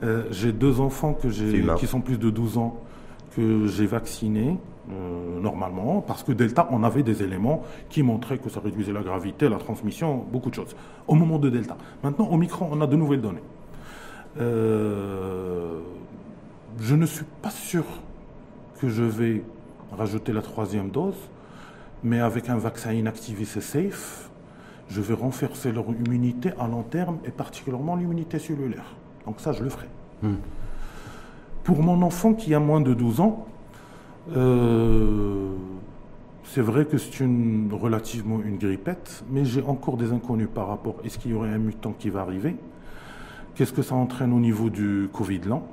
[0.03, 1.27] Euh, j'ai deux enfants que
[1.75, 2.77] qui sont plus de 12 ans
[3.35, 4.57] que j'ai vaccinés
[4.91, 9.01] euh, normalement parce que Delta, on avait des éléments qui montraient que ça réduisait la
[9.01, 10.75] gravité, la transmission, beaucoup de choses.
[11.07, 11.77] Au moment de Delta.
[12.03, 13.43] Maintenant, au micro, on a de nouvelles données.
[14.39, 15.79] Euh,
[16.79, 17.83] je ne suis pas sûr
[18.79, 19.43] que je vais
[19.91, 21.17] rajouter la troisième dose,
[22.03, 24.29] mais avec un vaccin inactivé, c'est safe.
[24.89, 28.95] Je vais renforcer leur immunité à long terme et particulièrement l'immunité cellulaire.
[29.25, 29.87] Donc ça, je le ferai.
[30.21, 30.35] Hmm.
[31.63, 33.45] Pour mon enfant qui a moins de 12 ans,
[34.35, 35.51] euh,
[36.43, 40.95] c'est vrai que c'est une, relativement une grippette, mais j'ai encore des inconnus par rapport
[41.01, 42.55] à est-ce qu'il y aurait un mutant qui va arriver?
[43.57, 45.63] Qu'est-ce que ça entraîne au niveau du Covid lent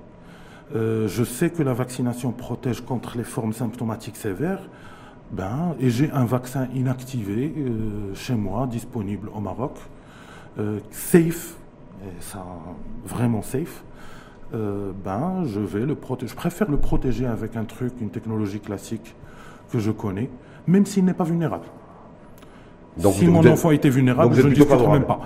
[0.74, 4.62] Euh, Je sais que la vaccination protège contre les formes symptomatiques sévères.
[5.32, 9.72] Ben, et j'ai un vaccin inactivé euh, chez moi, disponible au Maroc,
[10.58, 11.56] euh, safe,
[12.04, 12.44] et ça,
[13.04, 13.84] vraiment safe.
[14.54, 16.30] Euh, ben, je vais le protéger.
[16.30, 19.14] Je préfère le protéger avec un truc, une technologie classique
[19.70, 20.30] que je connais,
[20.66, 21.66] même s'il n'est pas vulnérable.
[22.96, 25.20] Donc, si mon enfant était vulnérable, je ne discuterai même pas.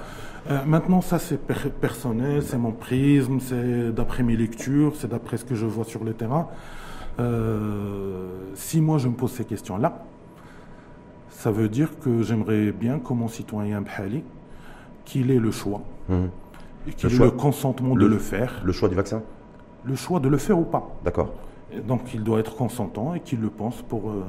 [0.51, 5.37] Euh, maintenant, ça c'est per- personnel, c'est mon prisme, c'est d'après mes lectures, c'est d'après
[5.37, 6.49] ce que je vois sur le terrain.
[7.21, 10.05] Euh, si moi je me pose ces questions-là,
[11.31, 14.23] ça veut dire que j'aimerais bien, comme mon citoyen Bhali,
[15.05, 16.31] qu'il ait le choix Mhm.
[16.87, 17.27] et qu'il Le ait choix.
[17.27, 19.23] le consentement Le- de le faire, Le choix du vaccin
[19.85, 20.91] le choix de le faire ou pas.
[21.05, 21.33] D'accord.
[21.87, 24.25] Donc il doit être consentant et qu'il le pense pour euh,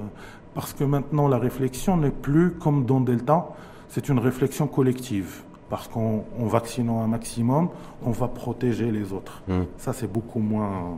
[0.54, 3.50] parce que maintenant la réflexion n'est plus comme dans Delta,
[3.90, 7.70] c'est une réflexion collective parce qu'en en vaccinant un maximum,
[8.04, 9.42] on va protéger les autres.
[9.48, 9.66] Mhm.
[9.78, 10.98] Ça c'est beaucoup moins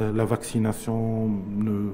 [0.00, 1.92] euh, la vaccination ne-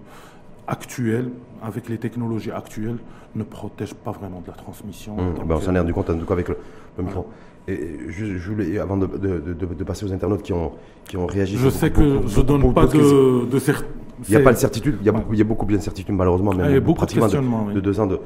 [0.66, 1.28] actuelle
[1.62, 2.99] avec les technologies actuelles
[3.34, 5.16] ne protège pas vraiment de la transmission.
[5.16, 6.57] Donc, ben, on s'en euh, est rendu compte en tout cas avec le,
[6.99, 7.26] le micro.
[7.68, 10.72] Et je, je voulais, avant de, de- de- de passer aux internautes qui ont,
[11.05, 11.57] qui ont réagi.
[11.57, 13.84] je sais beaucoup- que beaucoup- je donne beaucoup- pas de, de cer-
[14.28, 16.14] Il n'y a pas de certitude, il y a, beaucoup, il y a beaucoup d'incertitudes
[16.14, 17.82] malheureusement, même Il y a beaucoup de pratiquement questionnements, de, oui.
[17.82, 18.18] deux ans de,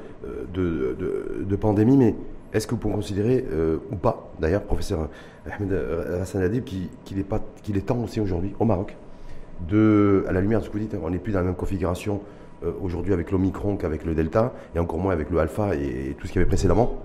[0.55, 2.15] de, de- de pandémie, mais
[2.53, 5.09] est-ce que vous pouvez considérer, euh, ou pas, d'ailleurs, professeur
[5.51, 8.97] Ahmed euh, Hassan Adib, qu'il est, temps aussi aujourd'hui, au Maroc,
[9.71, 12.21] à la lumière de ce que vous dites, on n'est plus dans la même configuration
[12.65, 16.15] euh, aujourd'hui avec l'Omicron qu'avec le Delta, et encore moins avec le Alpha et, et
[16.15, 17.03] tout ce qu'il y avait précédemment,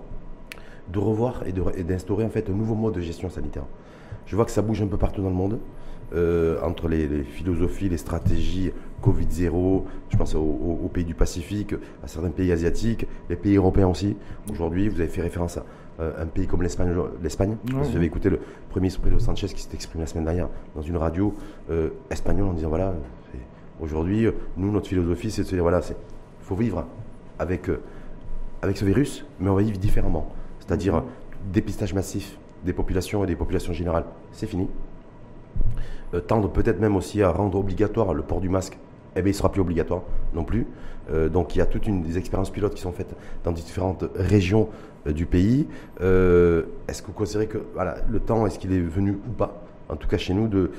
[0.92, 3.64] de revoir et d'instaurer en fait un nouveau mode de gestion sanitaire.
[4.26, 5.60] Je vois que ça bouge un peu partout dans le monde,
[6.14, 12.08] euh, entre les, les philosophies, les stratégies Covid-0, je pense aux, pays du Pacifique, à
[12.08, 14.16] certains pays asiatiques, les pays européens aussi.
[14.52, 15.66] Aujourd'hui, vous avez fait référence à
[16.00, 16.94] euh, un pays comme l'Espagne.
[17.22, 17.58] l'Espagne.
[17.74, 17.84] Ouais.
[17.92, 18.40] J'avais écouté le
[18.70, 21.34] premier ministre Pedro Sanchez qui s'est exprimé la semaine dernière dans une radio
[21.70, 22.94] euh, espagnole en disant voilà,
[23.80, 25.96] aujourd'hui, nous, notre philosophie, c'est de se dire voilà, il
[26.46, 26.86] faut vivre
[27.40, 27.70] avec,
[28.62, 30.32] avec ce virus, mais on va vivre différemment.
[30.60, 31.02] C'est-à-dire euh,
[31.52, 34.70] dépistage massif des populations et des populations générales, c'est fini.
[36.14, 38.78] Euh, tendre peut-être même aussi à rendre obligatoire le port du masque,
[39.16, 40.02] eh bien, il ne sera plus obligatoire
[40.34, 40.68] non plus.
[41.10, 44.06] Euh, donc il y a toute une des expériences pilotes qui sont faites dans différentes
[44.16, 44.70] régions
[45.08, 45.68] euh, du pays.
[46.00, 49.96] Est-ce que vous considérez que voilà, le temps, est-ce qu'il est venu ou pas, en
[49.96, 50.72] tout cas chez nous, de,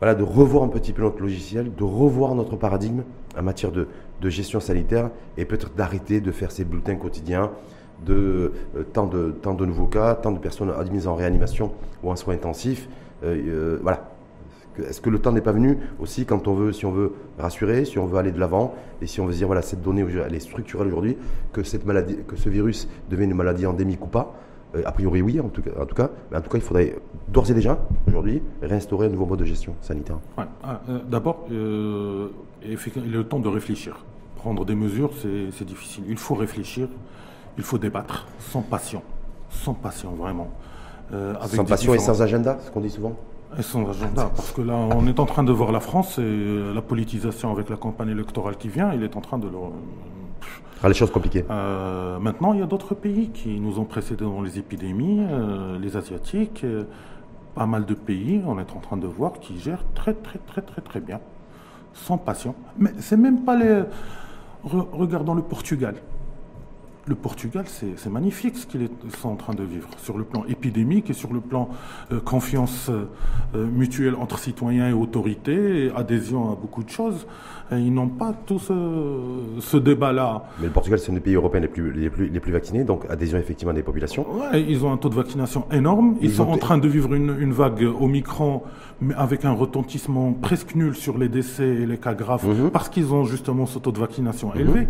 [0.00, 3.02] voilà, de revoir un petit peu notre logiciel, de revoir notre paradigme
[3.38, 3.86] en matière de,
[4.26, 7.50] gestion sanitaire et peut-être d'arrêter de faire ces bulletins quotidiens
[8.06, 8.52] de
[8.94, 12.32] tant, de tant de nouveaux cas, tant de personnes admises en réanimation ou en soins
[12.32, 12.88] intensifs.
[13.20, 14.13] voilà,
[14.82, 17.84] est-ce que le temps n'est pas venu aussi quand on veut, si on veut rassurer,
[17.84, 20.34] si on veut aller de l'avant et si on veut dire voilà cette donnée elle
[20.34, 21.16] est structurelle aujourd'hui,
[21.52, 24.34] que cette maladie, que ce virus devient une maladie endémique ou pas
[24.74, 26.64] euh, A priori oui en tout cas, en tout cas, mais en tout cas il
[26.64, 26.96] faudrait
[27.28, 30.18] d'ores et déjà aujourd'hui réinstaurer un nouveau mode de gestion sanitaire.
[30.36, 32.28] Ah, euh, d'abord, euh,
[32.64, 34.04] il est le temps de réfléchir.
[34.36, 35.10] Prendre des mesures,
[35.52, 36.04] c'est difficile.
[36.06, 36.88] Il faut réfléchir,
[37.56, 39.00] il faut débattre, sans passion,
[39.48, 40.50] sans passion vraiment.
[41.10, 43.16] sans passion et sans agenda, ce qu'on dit souvent?
[43.58, 46.72] Et son agenda, parce que là, on est en train de voir la France et
[46.74, 49.58] la politisation avec la campagne électorale qui vient, il est en train de le...
[50.82, 51.44] Ah, les choses compliquées.
[51.50, 55.78] Euh, maintenant, il y a d'autres pays qui nous ont précédés dans les épidémies, euh,
[55.78, 56.84] les Asiatiques, euh,
[57.54, 60.60] pas mal de pays, on est en train de voir qui gèrent très, très, très,
[60.60, 61.20] très, très bien,
[61.94, 62.54] sans passion.
[62.76, 63.82] Mais c'est même pas les.
[64.64, 65.94] regardons le Portugal
[67.06, 68.88] le Portugal, c'est magnifique ce qu'ils
[69.20, 71.68] sont en train de vivre sur le plan épidémique et sur le plan
[72.12, 73.04] euh, confiance euh,
[73.54, 77.26] euh, mutuelle entre citoyens et autorités, adhésion à beaucoup de choses.
[77.72, 80.44] ils n'ont pas tout ce, débat-là.
[80.60, 82.84] Mais le Portugal, c'est un des pays européens les plus, les plus, les plus vaccinés,
[82.84, 84.26] donc adhésion effectivement des populations.
[84.38, 86.16] Ouais, ils ont un taux de vaccination énorme.
[86.22, 88.62] Ils, sont en train de vivre une, une vague Omicron
[89.00, 92.70] mais avec un retentissement presque nul sur les décès et les cas graves, mhm.
[92.70, 94.60] parce qu'ils ont justement ce taux de vaccination mhm.
[94.60, 94.88] élevé.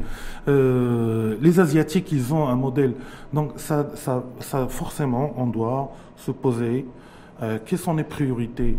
[0.49, 2.95] Euh, les Asiatiques, ils ont un modèle.
[3.33, 6.87] Donc ça, ça, ça forcément, on doit se poser
[7.43, 8.77] euh, quelles sont les priorités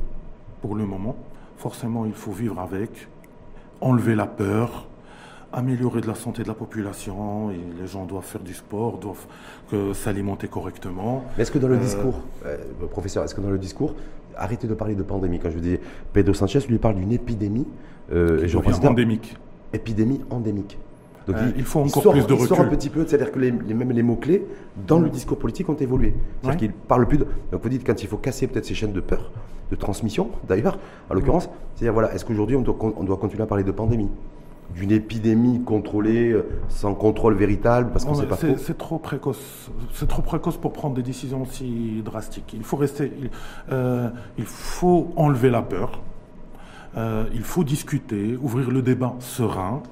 [0.62, 1.16] pour le moment.
[1.58, 3.08] Forcément, il faut vivre avec,
[3.82, 4.88] enlever la peur,
[5.54, 9.96] améliorer de la santé de la population, et les gens doivent faire du sport, doivent
[9.96, 11.24] s'alimenter correctement.
[11.38, 12.58] Est-ce que dans le euh, discours, euh,
[12.92, 13.96] professeur, est-ce que dans le discours,
[14.38, 15.78] arrêtez de parler de pandémie, quand je dis
[16.14, 17.68] Pedro Sanchez lui parle d'une épidémie,
[18.12, 19.36] euh, et endémique.
[19.74, 20.78] Épidémie endémique.
[21.28, 22.46] Donc il, faut encore plus de recul.
[22.46, 24.46] Il sort un petit peu, c'est-à-dire que les, même les mots-clés
[24.88, 26.16] dans le discours politique ont évolué.
[26.42, 27.28] C'est-à-dire qu'il parle plus de.
[27.52, 29.32] Donc vous dites quand il faut casser peut-être ces chaînes de peur,
[29.72, 30.78] de transmission d'ailleurs,
[31.10, 34.10] en l'occurrence, c'est-à-dire voilà, est-ce qu'aujourd'hui on doit, on doit continuer à parler de pandémie?
[34.76, 38.98] D'une épidémie contrôlée euh, sans contrôle véritable parce qu'on sait pas C'est trop?
[38.98, 39.70] précoce.
[39.94, 42.54] C'est trop précoce pour prendre des décisions aussi drastiques.
[42.54, 43.12] Il faut rester.
[43.20, 43.30] Il,
[43.72, 46.02] euh, il faut enlever la peur.
[46.98, 49.84] Euh, il faut discuter, ouvrir le débat serein,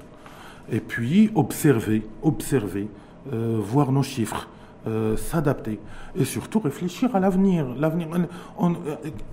[0.70, 2.88] et puis observer, observer,
[3.30, 4.48] voir nos chiffres,
[4.86, 5.80] euh, s'adapter
[6.14, 7.66] et surtout réfléchir à l'avenir.
[7.78, 8.06] L'avenir,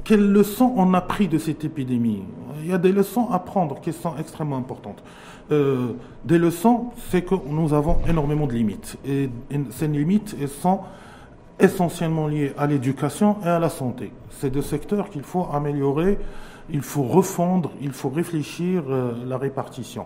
[0.05, 2.23] quelles leçons on a pris de cette épidémie?
[2.61, 5.03] Il y a des leçons à prendre qui sont extrêmement importantes.
[5.51, 5.89] Euh,
[6.23, 9.29] des leçons, c'est que nous avons énormément de limites et,
[9.71, 10.79] ces limites sont
[11.59, 14.13] essentiellement liées à l'éducation et à la santé.
[14.29, 16.17] C'est deux secteurs qu'il faut améliorer
[16.69, 20.05] il faut refondre, il faut réfléchir euh, la répartition.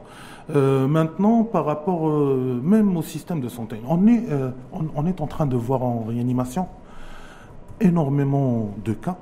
[0.56, 4.24] Euh, maintenant, par rapport euh, même au système de santé, on est,
[4.72, 6.68] on, est en train de voir en réanimation
[7.82, 9.18] énormément de cas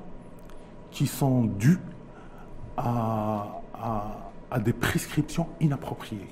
[0.92, 1.80] qui sont dus
[2.78, 3.62] à,
[4.52, 6.28] à, des prescriptions inappropriées.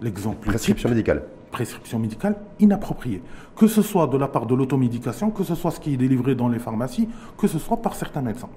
[0.00, 0.48] L'exemple.
[0.48, 1.22] Prescription médicale.
[1.52, 3.22] Prescription médicale inappropriée.
[3.54, 6.34] Que ce soit de la part de l'automédication, que ce soit ce qui est délivré
[6.34, 8.48] dans les pharmacies, que ce soit par certains médecins.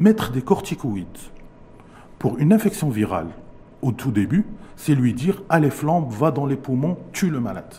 [0.00, 1.06] Mettre des corticoïdes
[2.18, 3.28] pour une infection virale
[3.82, 7.74] au tout début, c'est lui dire allez flambe, va dans les poumons, tue le malade.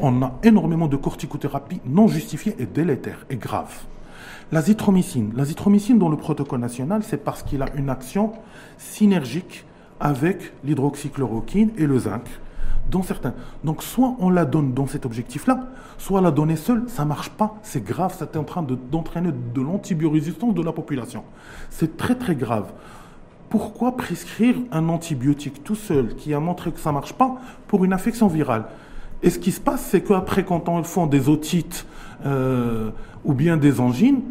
[0.00, 3.82] On a énormément de corticothérapie non justifiée et délétère et grave.
[4.52, 5.32] L'azithromycine.
[5.36, 8.32] L'azithromycine dans le protocole national, c'est parce qu'il a une action
[8.78, 9.66] synergique
[10.00, 12.24] avec l'hydroxychloroquine et le zinc
[12.90, 13.34] dans certains.
[13.64, 15.68] Donc soit on la donne dans cet objectif-là,
[15.98, 19.60] soit la donner seule, ça marche pas, c'est grave, ça est en train d'entraîner de,
[19.60, 21.24] l'antibiorésistance de la population.
[21.70, 22.72] C'est très très grave.
[23.48, 27.36] Pourquoi prescrire un antibiotique tout seul qui a montré que ça marche pas
[27.66, 28.66] pour une infection virale?
[29.22, 31.84] Et ce qui se passe, c'est qu'après, quand on font des otites
[32.24, 32.90] euh,
[33.24, 34.22] ou bien des angines,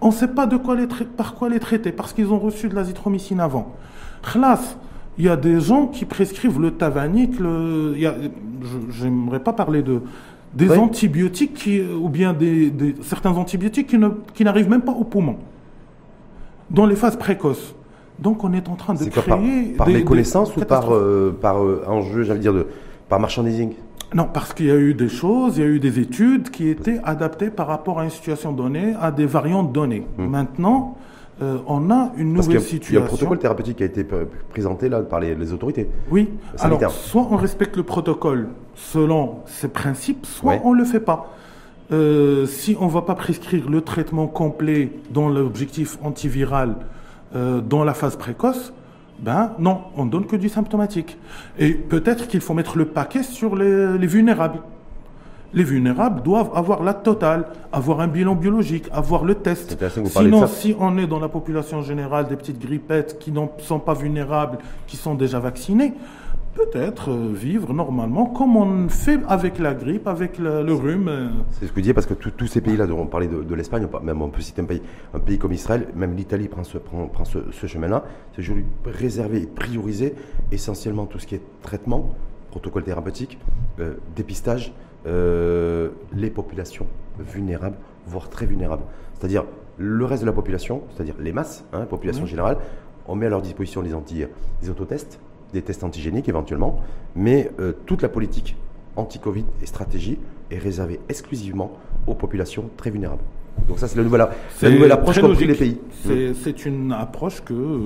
[0.00, 2.68] on ne sait pas de quoi les par quoi les traiter parce qu'ils ont reçu
[2.68, 3.74] de l'azithromycine avant.
[5.18, 7.94] Il y a des gens qui prescrivent le tavanique, le,
[8.90, 10.00] j'aimerais pas parler de
[10.54, 15.04] des antibiotiques qui, ou bien des, certains antibiotiques qui, ne, qui n'arrivent même pas au
[15.04, 15.36] poumon,
[16.70, 17.74] dans les phases précoces.
[18.18, 19.74] Donc on est en train de créer...
[19.76, 22.66] par, par méconnaissance ou par, euh, par euh, enjeu, j'allais dire, de,
[23.08, 23.74] par marchandising?
[24.14, 26.68] Non, parce qu'il y a eu des choses, il y a eu des études qui
[26.68, 30.06] étaient adaptées par rapport à une situation donnée, à des variantes données.
[30.16, 30.26] Hmm.
[30.28, 30.96] Maintenant,
[31.40, 32.92] euh, on a une nouvelle situation.
[32.92, 34.04] Il y a un protocole thérapeutique qui a été
[34.50, 35.88] présenté là par les, autorités.
[36.10, 36.30] Oui.
[36.58, 41.34] Alors, soit on respecte le protocole selon ses principes, soit on ne le fait pas.
[41.90, 46.76] Euh, si on ne va pas prescrire le traitement complet dans l'objectif antiviral
[47.34, 48.72] dans la phase précoce,
[49.18, 51.18] ben non, on donne que du symptomatique.
[51.58, 54.60] Et peut-être qu'il faut mettre le paquet sur les, vulnérables.
[55.54, 59.78] Les vulnérables doivent avoir la totale, avoir un bilan biologique, avoir le test.
[60.06, 63.94] Sinon, si on est dans la population générale des petites grippettes qui ne sont pas
[63.94, 65.94] vulnérables, qui sont déjà vaccinées,
[66.58, 71.08] peut-être euh, vivre normalement comme on fait avec la grippe, avec le, rhume.
[71.08, 71.28] Euh.
[71.52, 74.22] C'est ce que je disais parce que tous ces pays-là, on parlait de, l'Espagne, même
[74.22, 74.82] on peut citer un pays,
[75.14, 78.04] un pays comme Israël, même l'Italie prend ce, prend, ce, chemin-là.
[78.32, 80.14] C'est aujourd'hui réservé et priorisé
[80.50, 82.14] essentiellement tout ce qui est traitement,
[82.50, 83.38] protocole thérapeutique,
[83.78, 84.72] euh, dépistage,
[85.06, 86.86] les populations
[87.18, 87.76] vulnérables,
[88.06, 88.84] voire très vulnérables.
[89.14, 89.44] C'est-à-dire
[89.78, 92.58] le reste de la population, c'est-à-dire les masses, hein, population générale,
[93.06, 94.24] on met à leur disposition les, anti,
[94.62, 95.18] les autotests,
[95.52, 96.80] des tests antigéniques éventuellement,
[97.16, 98.56] mais euh, toute la politique
[98.96, 100.18] anti-Covid et stratégie
[100.50, 101.72] est réservée exclusivement
[102.06, 103.22] aux populations très vulnérables.
[103.66, 104.26] Donc ça, c'est la nouvelle,
[104.62, 105.78] la nouvelle approche comme tous les pays.
[106.42, 107.80] C'est une approche que, euh,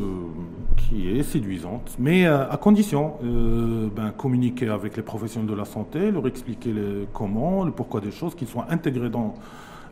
[0.76, 6.10] qui est séduisante, mais euh, à condition ben, communiquer avec les professionnels de la santé,
[6.10, 9.34] leur expliquer le comment, le pourquoi des choses, qu'ils soient intégrés dans,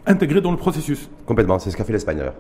[0.07, 1.09] intégrés dans le processus.
[1.27, 2.35] Complètement, c'est ce qu'a fait l'Espagne d'ailleurs.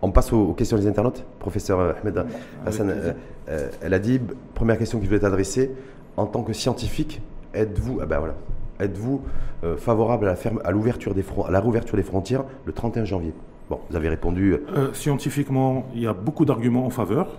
[0.00, 1.24] On passe aux, questions des internautes.
[1.40, 2.24] Professeur Ahmed
[2.64, 3.12] Hassan, euh,
[3.48, 4.20] euh, elle a dit,
[4.54, 5.72] première question qui voulait adresser,
[6.16, 7.20] en tant que scientifique,
[7.54, 8.34] êtes-vous ah ben voilà,
[8.80, 9.22] êtes-vous
[9.64, 13.32] euh, favorable à la, à, l'ouverture des à la réouverture des frontières le 31 janvier?
[13.70, 14.56] Bon, vous avez répondu.
[14.94, 17.38] scientifiquement, il y a beaucoup d'arguments en faveur.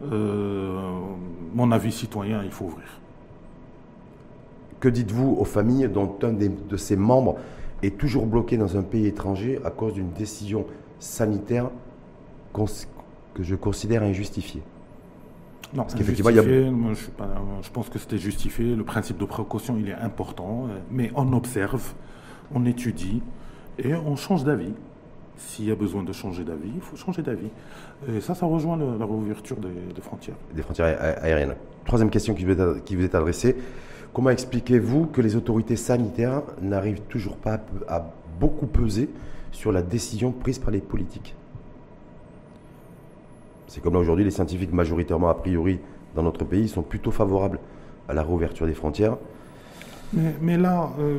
[0.00, 2.86] mon avis citoyen, il faut ouvrir.
[4.80, 7.36] Que dites-vous aux familles dont un de ses membres
[7.82, 10.64] est toujours bloqué dans un pays étranger à cause d'une décision
[10.98, 11.68] sanitaire
[13.34, 14.62] que je considère injustifié.
[15.76, 16.42] Non, Parce qu'effectivement, il y a...
[16.42, 17.02] je,
[17.62, 18.74] je, pense que c'était justifié.
[18.74, 20.68] Le principe de précaution, il est important.
[20.90, 21.92] Mais on observe,
[22.54, 23.22] on étudie
[23.78, 24.72] et on change d'avis.
[25.36, 27.50] S'il y a besoin de changer d'avis, il faut changer d'avis.
[28.08, 30.36] Et ça, ça rejoint la réouverture des, frontières.
[30.54, 31.56] Des frontières aériennes.
[31.84, 33.54] Troisième question qui vous est, qui vous est adressée.
[34.14, 38.02] Comment expliquez-vous que les autorités sanitaires n'arrivent toujours pas à
[38.40, 39.10] beaucoup peser
[39.52, 41.34] sur la décision prise par les politiques?
[43.66, 45.80] C'est comme là aujourd'hui, les scientifiques majoritairement a priori
[46.14, 47.58] dans notre pays sont plutôt favorables
[48.08, 49.16] à la réouverture des frontières.
[50.40, 51.18] Mais, là, euh,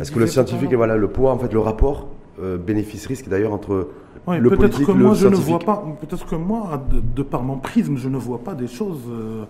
[0.00, 2.08] est-ce que le scientifique, et voilà, le poids, en fait, le rapport
[2.40, 3.88] euh, bénéfice-risque d'ailleurs entre
[4.26, 5.82] le politique que moi, le je ne vois pas.
[6.00, 9.00] Peut-être que moi, de, par mon prisme, je ne vois pas des choses.
[9.08, 9.44] Euh,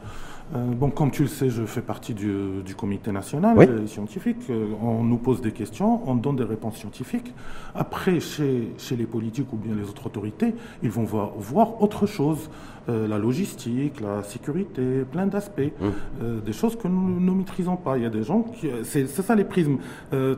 [0.55, 4.39] euh, bon, comme tu le sais, je fais partie du, comité national scientifique.
[4.51, 7.35] Euh, on nous pose des questions, on donne des réponses scientifiques.
[7.75, 12.07] Après, chez, chez les politiques ou bien les autres autorités, ils vont voir, voir autre
[12.07, 12.51] chose.
[12.89, 16.41] Euh, la logistique, la sécurité, plein d'aspects, mmh.
[16.47, 17.99] des choses que nous ne maîtrisons pas.
[17.99, 18.71] Il y a des gens qui...
[18.85, 19.77] C'est ça les prismes.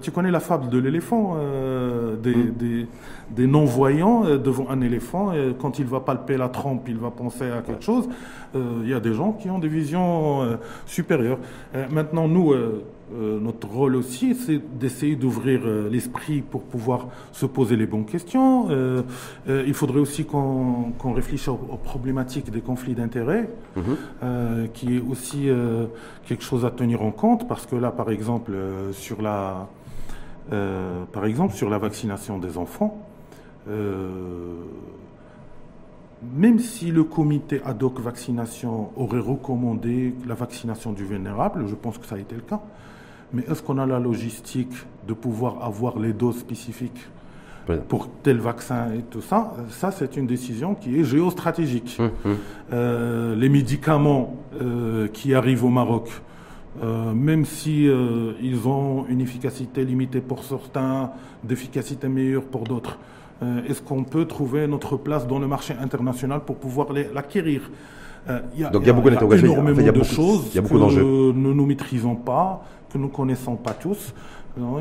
[0.03, 1.37] tu connais la fable de l'éléphant,
[2.21, 2.55] des, mmh.
[2.59, 2.87] des,
[3.31, 5.33] des non-voyants devant un éléphant.
[5.33, 8.09] Et quand il va palper la trempe, il va penser à quelque chose.
[8.57, 11.39] Il y a des gens qui ont des visions euh, supérieure.
[11.75, 12.83] Euh, maintenant, nous, euh,
[13.13, 18.69] notre rôle aussi, c'est d'essayer d'ouvrir l'esprit pour pouvoir se poser les bonnes questions.
[19.49, 24.69] il faudrait aussi qu'on réfléchisse aux, problématiques des conflits d'intérêts, mhm.
[24.73, 25.49] qui est aussi
[26.25, 28.53] quelque chose à tenir en compte, parce que là, par exemple,
[28.93, 29.67] sur la,
[31.13, 32.97] par exemple, sur la vaccination des enfants,
[36.23, 41.99] même si le comité ad hoc vaccination aurait recommandé la vaccination du vénérable, je pense
[41.99, 42.61] que ça a été le cas,
[43.33, 44.75] mais est-ce qu'on a la logistique
[45.07, 47.09] de pouvoir avoir les doses spécifiques
[47.89, 49.55] pour tel vaccin et tout ça?
[49.71, 51.97] Ça, c'est une décision qui est géostratégique.
[51.99, 52.37] Hum, hum.
[52.73, 56.11] Euh, les médicaments euh, qui arrivent au Maroc,
[56.83, 57.89] euh, même si
[58.43, 61.13] ils ont une efficacité limitée pour certains,
[61.45, 62.99] d'efficacité meilleure pour d'autres,
[63.69, 67.71] est-ce qu'on peut trouver notre place dans le marché international pour pouvoir l'acquérir?
[68.29, 68.41] Euh,
[68.73, 72.63] Donc il y a, beaucoup énormément de choses que nous ne maîtrisons pas,
[72.93, 74.15] que nous ne connaissons pas tous.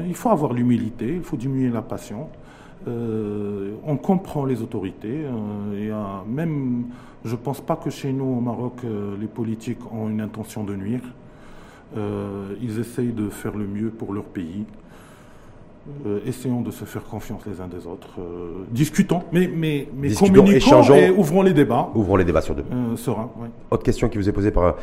[0.05, 2.28] il faut avoir l'humilité, il faut diminuer la passion.
[2.88, 5.26] Euh, on comprend les autorités.
[6.28, 6.86] même,
[7.24, 8.82] je ne pense pas que chez nous, au Maroc,
[9.20, 11.01] les politiques ont une intention de nuire.
[12.62, 14.66] ils essayent de faire le mieux pour leur pays.
[16.06, 18.10] Euh, essayons de se faire confiance les uns des autres.
[18.20, 21.90] Euh, discutons, mais, mais, mais communiquons et ouvrons les débats.
[21.96, 22.64] Ouvrons les débats sur deux.
[22.72, 23.30] Euh, sera,
[23.70, 24.76] Autre question qui vous est posée par,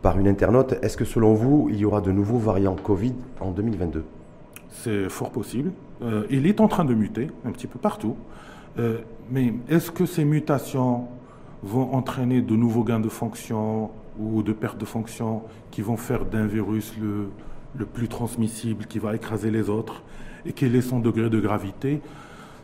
[0.00, 0.74] par une internaute.
[0.82, 4.04] Est-ce que selon vous, il y aura de nouveaux variants Covid en 2022
[4.70, 5.72] C'est fort possible.
[6.30, 8.16] il est en train de muter un petit peu partout.
[9.30, 11.08] mais est-ce que ces mutations
[11.62, 16.24] vont entraîner de nouveaux gains de fonction ou de perte de fonction qui vont faire
[16.24, 17.28] d'un virus le,
[17.76, 20.02] le plus transmissible, qui va écraser les autres?
[20.46, 22.00] Et quel est son degré de gravité,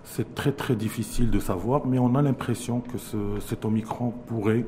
[0.05, 4.65] c'est très très difficile de savoir, mais on a l'impression que ce, cet Omicron pourrait,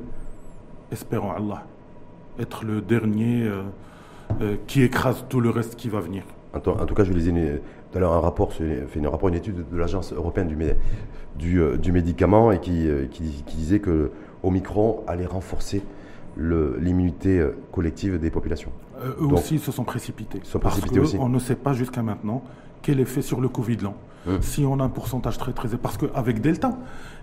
[0.91, 1.65] espérons Allah,
[2.39, 3.61] être le dernier euh,
[4.41, 6.23] euh, qui écrase tout le reste qui va venir.
[6.53, 8.51] En, tout cas, je lisais tout à l'heure un rapport,
[8.95, 10.55] une, rapport, une étude de l'Agence européenne du,
[11.35, 14.11] du, euh, du, médicament et qui, qui, qui disait que
[14.43, 15.81] Omicron allait renforcer
[16.37, 18.71] l'immunité collective des populations.
[19.03, 20.39] eux aussi se sont précipités.
[20.43, 21.17] Se sont précipités parce aussi.
[21.19, 22.43] On ne sait pas jusqu'à maintenant
[22.83, 23.95] quel effet sur le Covid long.
[24.27, 24.41] Hum.
[24.41, 26.77] Si on a un pourcentage très très parce qu'avec Delta,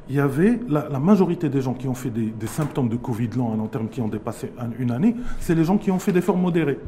[0.09, 3.53] il y avait la, majorité des gens qui ont fait des, symptômes de Covid long
[3.61, 6.41] en termes qui ont dépassé une année, c'est les gens qui ont fait des formes
[6.41, 6.81] modérées.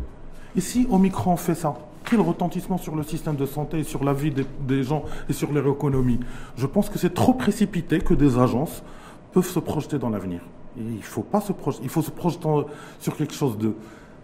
[0.57, 4.33] Et si Omicron fait ça, quel retentissement sur le système de santé, sur la vie
[4.61, 6.19] des, gens et sur leur économie?
[6.57, 8.83] Je pense que c'est trop précipité que des agences
[9.33, 10.41] peuvent se projeter dans l'avenir.
[10.77, 12.49] Il faut pas se projeter, il faut se projeter
[12.99, 13.75] sur quelque chose de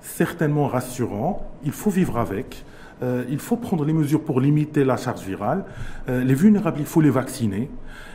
[0.00, 1.46] certainement rassurant.
[1.64, 2.64] Il faut vivre avec.
[3.02, 5.64] Euh, il faut prendre les mesures pour limiter la charge virale.
[6.08, 7.70] Euh, les vulnérables, il faut les vacciner.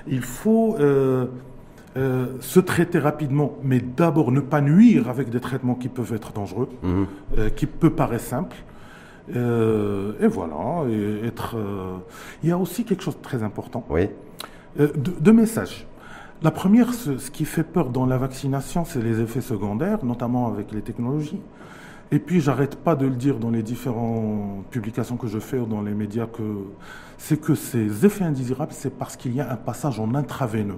[0.07, 1.27] Il faut euh,
[1.95, 6.69] se traiter rapidement, mais d'abord ne pas nuire avec des traitements qui peuvent être dangereux,
[6.81, 7.51] mhm.
[7.55, 8.57] qui peuvent paraître simples.
[9.29, 10.83] et voilà.
[11.23, 11.55] être,
[12.41, 13.85] il y a aussi quelque chose de très important.
[13.89, 14.09] Oui.
[14.77, 15.87] deux messages.
[16.41, 20.73] La première, ce, qui fait peur dans la vaccination, c'est les effets secondaires, notamment avec
[20.73, 21.39] les technologies.
[22.13, 25.65] Et puis, j'arrête pas de le dire dans les différentes publications que je fais ou
[25.65, 26.43] dans les médias que
[27.17, 30.77] c'est que ces effets indésirables, c'est parce qu'il y a un passage en intraveineux.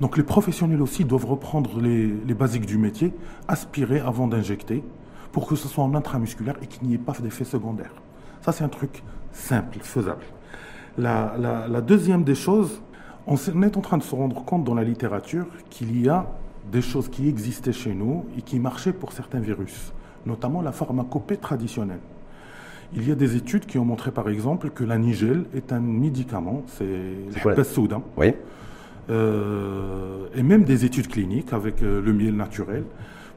[0.00, 3.12] Donc, les professionnels aussi doivent reprendre les, basiques du métier,
[3.48, 4.84] aspirer avant d'injecter,
[5.32, 7.94] pour que ce soit en intramusculaire et qu'il n'y ait pas d'effets secondaires.
[8.40, 9.02] Ça, c'est un truc
[9.32, 10.22] simple, faisable.
[10.96, 12.80] La, la deuxième des choses,
[13.26, 13.34] on
[13.64, 16.30] est en train de se rendre compte dans la littérature qu'il y a
[16.70, 19.92] des choses qui existaient chez nous et qui marchaient pour certains virus
[20.26, 22.00] notamment la pharmacopée traditionnelle.
[22.96, 25.80] Il y a des études qui ont montré par exemple que la nigel est un
[25.80, 26.84] médicament, c'est
[27.44, 28.02] le soudain.
[28.16, 28.34] Oui.
[29.10, 32.84] Euh, et même des études cliniques avec euh, le miel naturel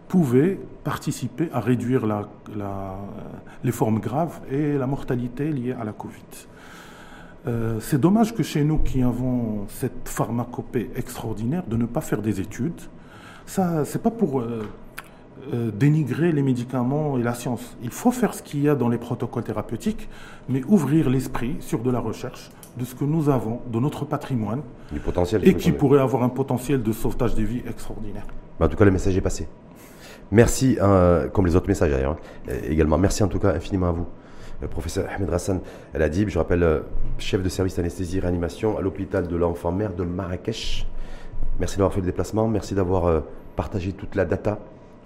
[0.08, 2.30] pouvaient participer à réduire la,
[3.66, 6.22] les formes graves et la mortalité liée à la Covid.
[7.48, 12.22] Euh, c'est dommage que chez nous qui avons cette pharmacopée extraordinaire de ne pas faire
[12.22, 12.80] des études.
[13.46, 14.44] Ça, c'est pas pour
[15.54, 17.78] euh, dénigrer les médicaments et la science.
[17.84, 20.10] Il faut faire ce qu'il y a dans les protocoles thérapeutiques,
[20.50, 24.62] mais ouvrir l'esprit sur de la recherche, de ce que nous avons, de notre patrimoine,
[24.92, 28.26] du potentiel et qui pourrait avoir un potentiel de sauvetage des vies extraordinaire.
[28.60, 29.48] en tout cas, le message est passé.
[30.32, 32.18] Merci, hein, comme les autres messages d'ailleurs,
[32.50, 32.98] hein, également.
[32.98, 34.08] Merci en tout cas infiniment à vous.
[34.62, 35.60] Le professeur Ahmed Rassan
[35.94, 36.80] El Adib, je rappelle, euh,
[37.20, 40.88] chef de service anesthésie et réanimation à l'hôpital de l'enfant mère de Marrakech.
[41.60, 43.22] Merci d'avoir fait le déplacement, merci d'avoir euh,
[43.56, 44.60] partagé toute la data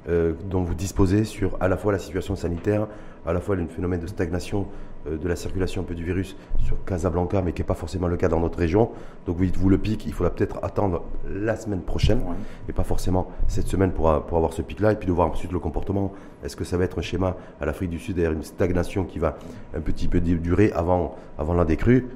[0.10, 2.88] euh, dont vous disposez sur à la fois la situation sanitaire,
[3.26, 4.68] à la fois le phénomène de stagnation
[5.08, 8.08] euh, de la circulation un peu du virus sur Casablanca, mais qui n'est pas forcément
[8.08, 8.90] le cas dans notre région.
[9.26, 12.22] Donc vous dites, vous le pic, il faudra peut-être attendre la semaine prochaine,
[12.68, 15.52] et pas forcément cette semaine pour, pour avoir ce pic-là, et puis de voir ensuite
[15.52, 16.14] le comportement.
[16.44, 19.20] Est-ce que ça va être un schéma à l'Afrique du Sud, d'ailleurs une stagnation qui
[19.20, 19.38] va
[19.76, 22.08] un petit peu durer avant, avant la décrue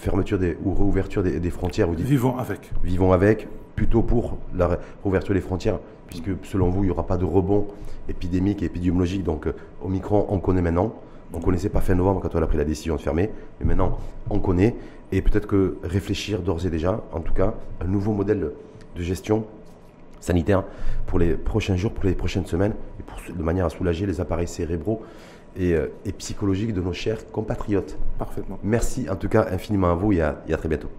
[0.00, 2.72] fermeture des, ou réouverture des, frontières vous dites, Vivons avec.
[2.82, 5.78] Vivons avec, plutôt pour la réouverture des frontières
[6.10, 7.68] puisque selon vous, il n'y aura pas de rebond
[8.08, 9.24] épidémique et épidémiologique.
[9.24, 10.94] Donc, euh, Omicron, on connaît maintenant.
[11.32, 13.30] On ne connaissait pas fin novembre quand on a pris la décision de fermer,
[13.60, 13.98] mais maintenant,
[14.28, 14.74] on connaît.
[15.12, 18.50] Et peut-être que réfléchir d'ores et déjà, en tout cas, un nouveau modèle
[18.96, 19.44] de gestion
[20.18, 20.64] sanitaire
[21.06, 24.20] pour les prochains jours, pour les prochaines semaines, et pour, de manière à soulager les
[24.20, 25.02] appareils cérébraux
[25.56, 25.86] et, euh,
[26.18, 27.96] psychologiques de nos chers compatriotes.
[28.18, 28.58] Parfaitement.
[28.64, 30.90] Merci en tout cas infiniment à vous et à très bientôt.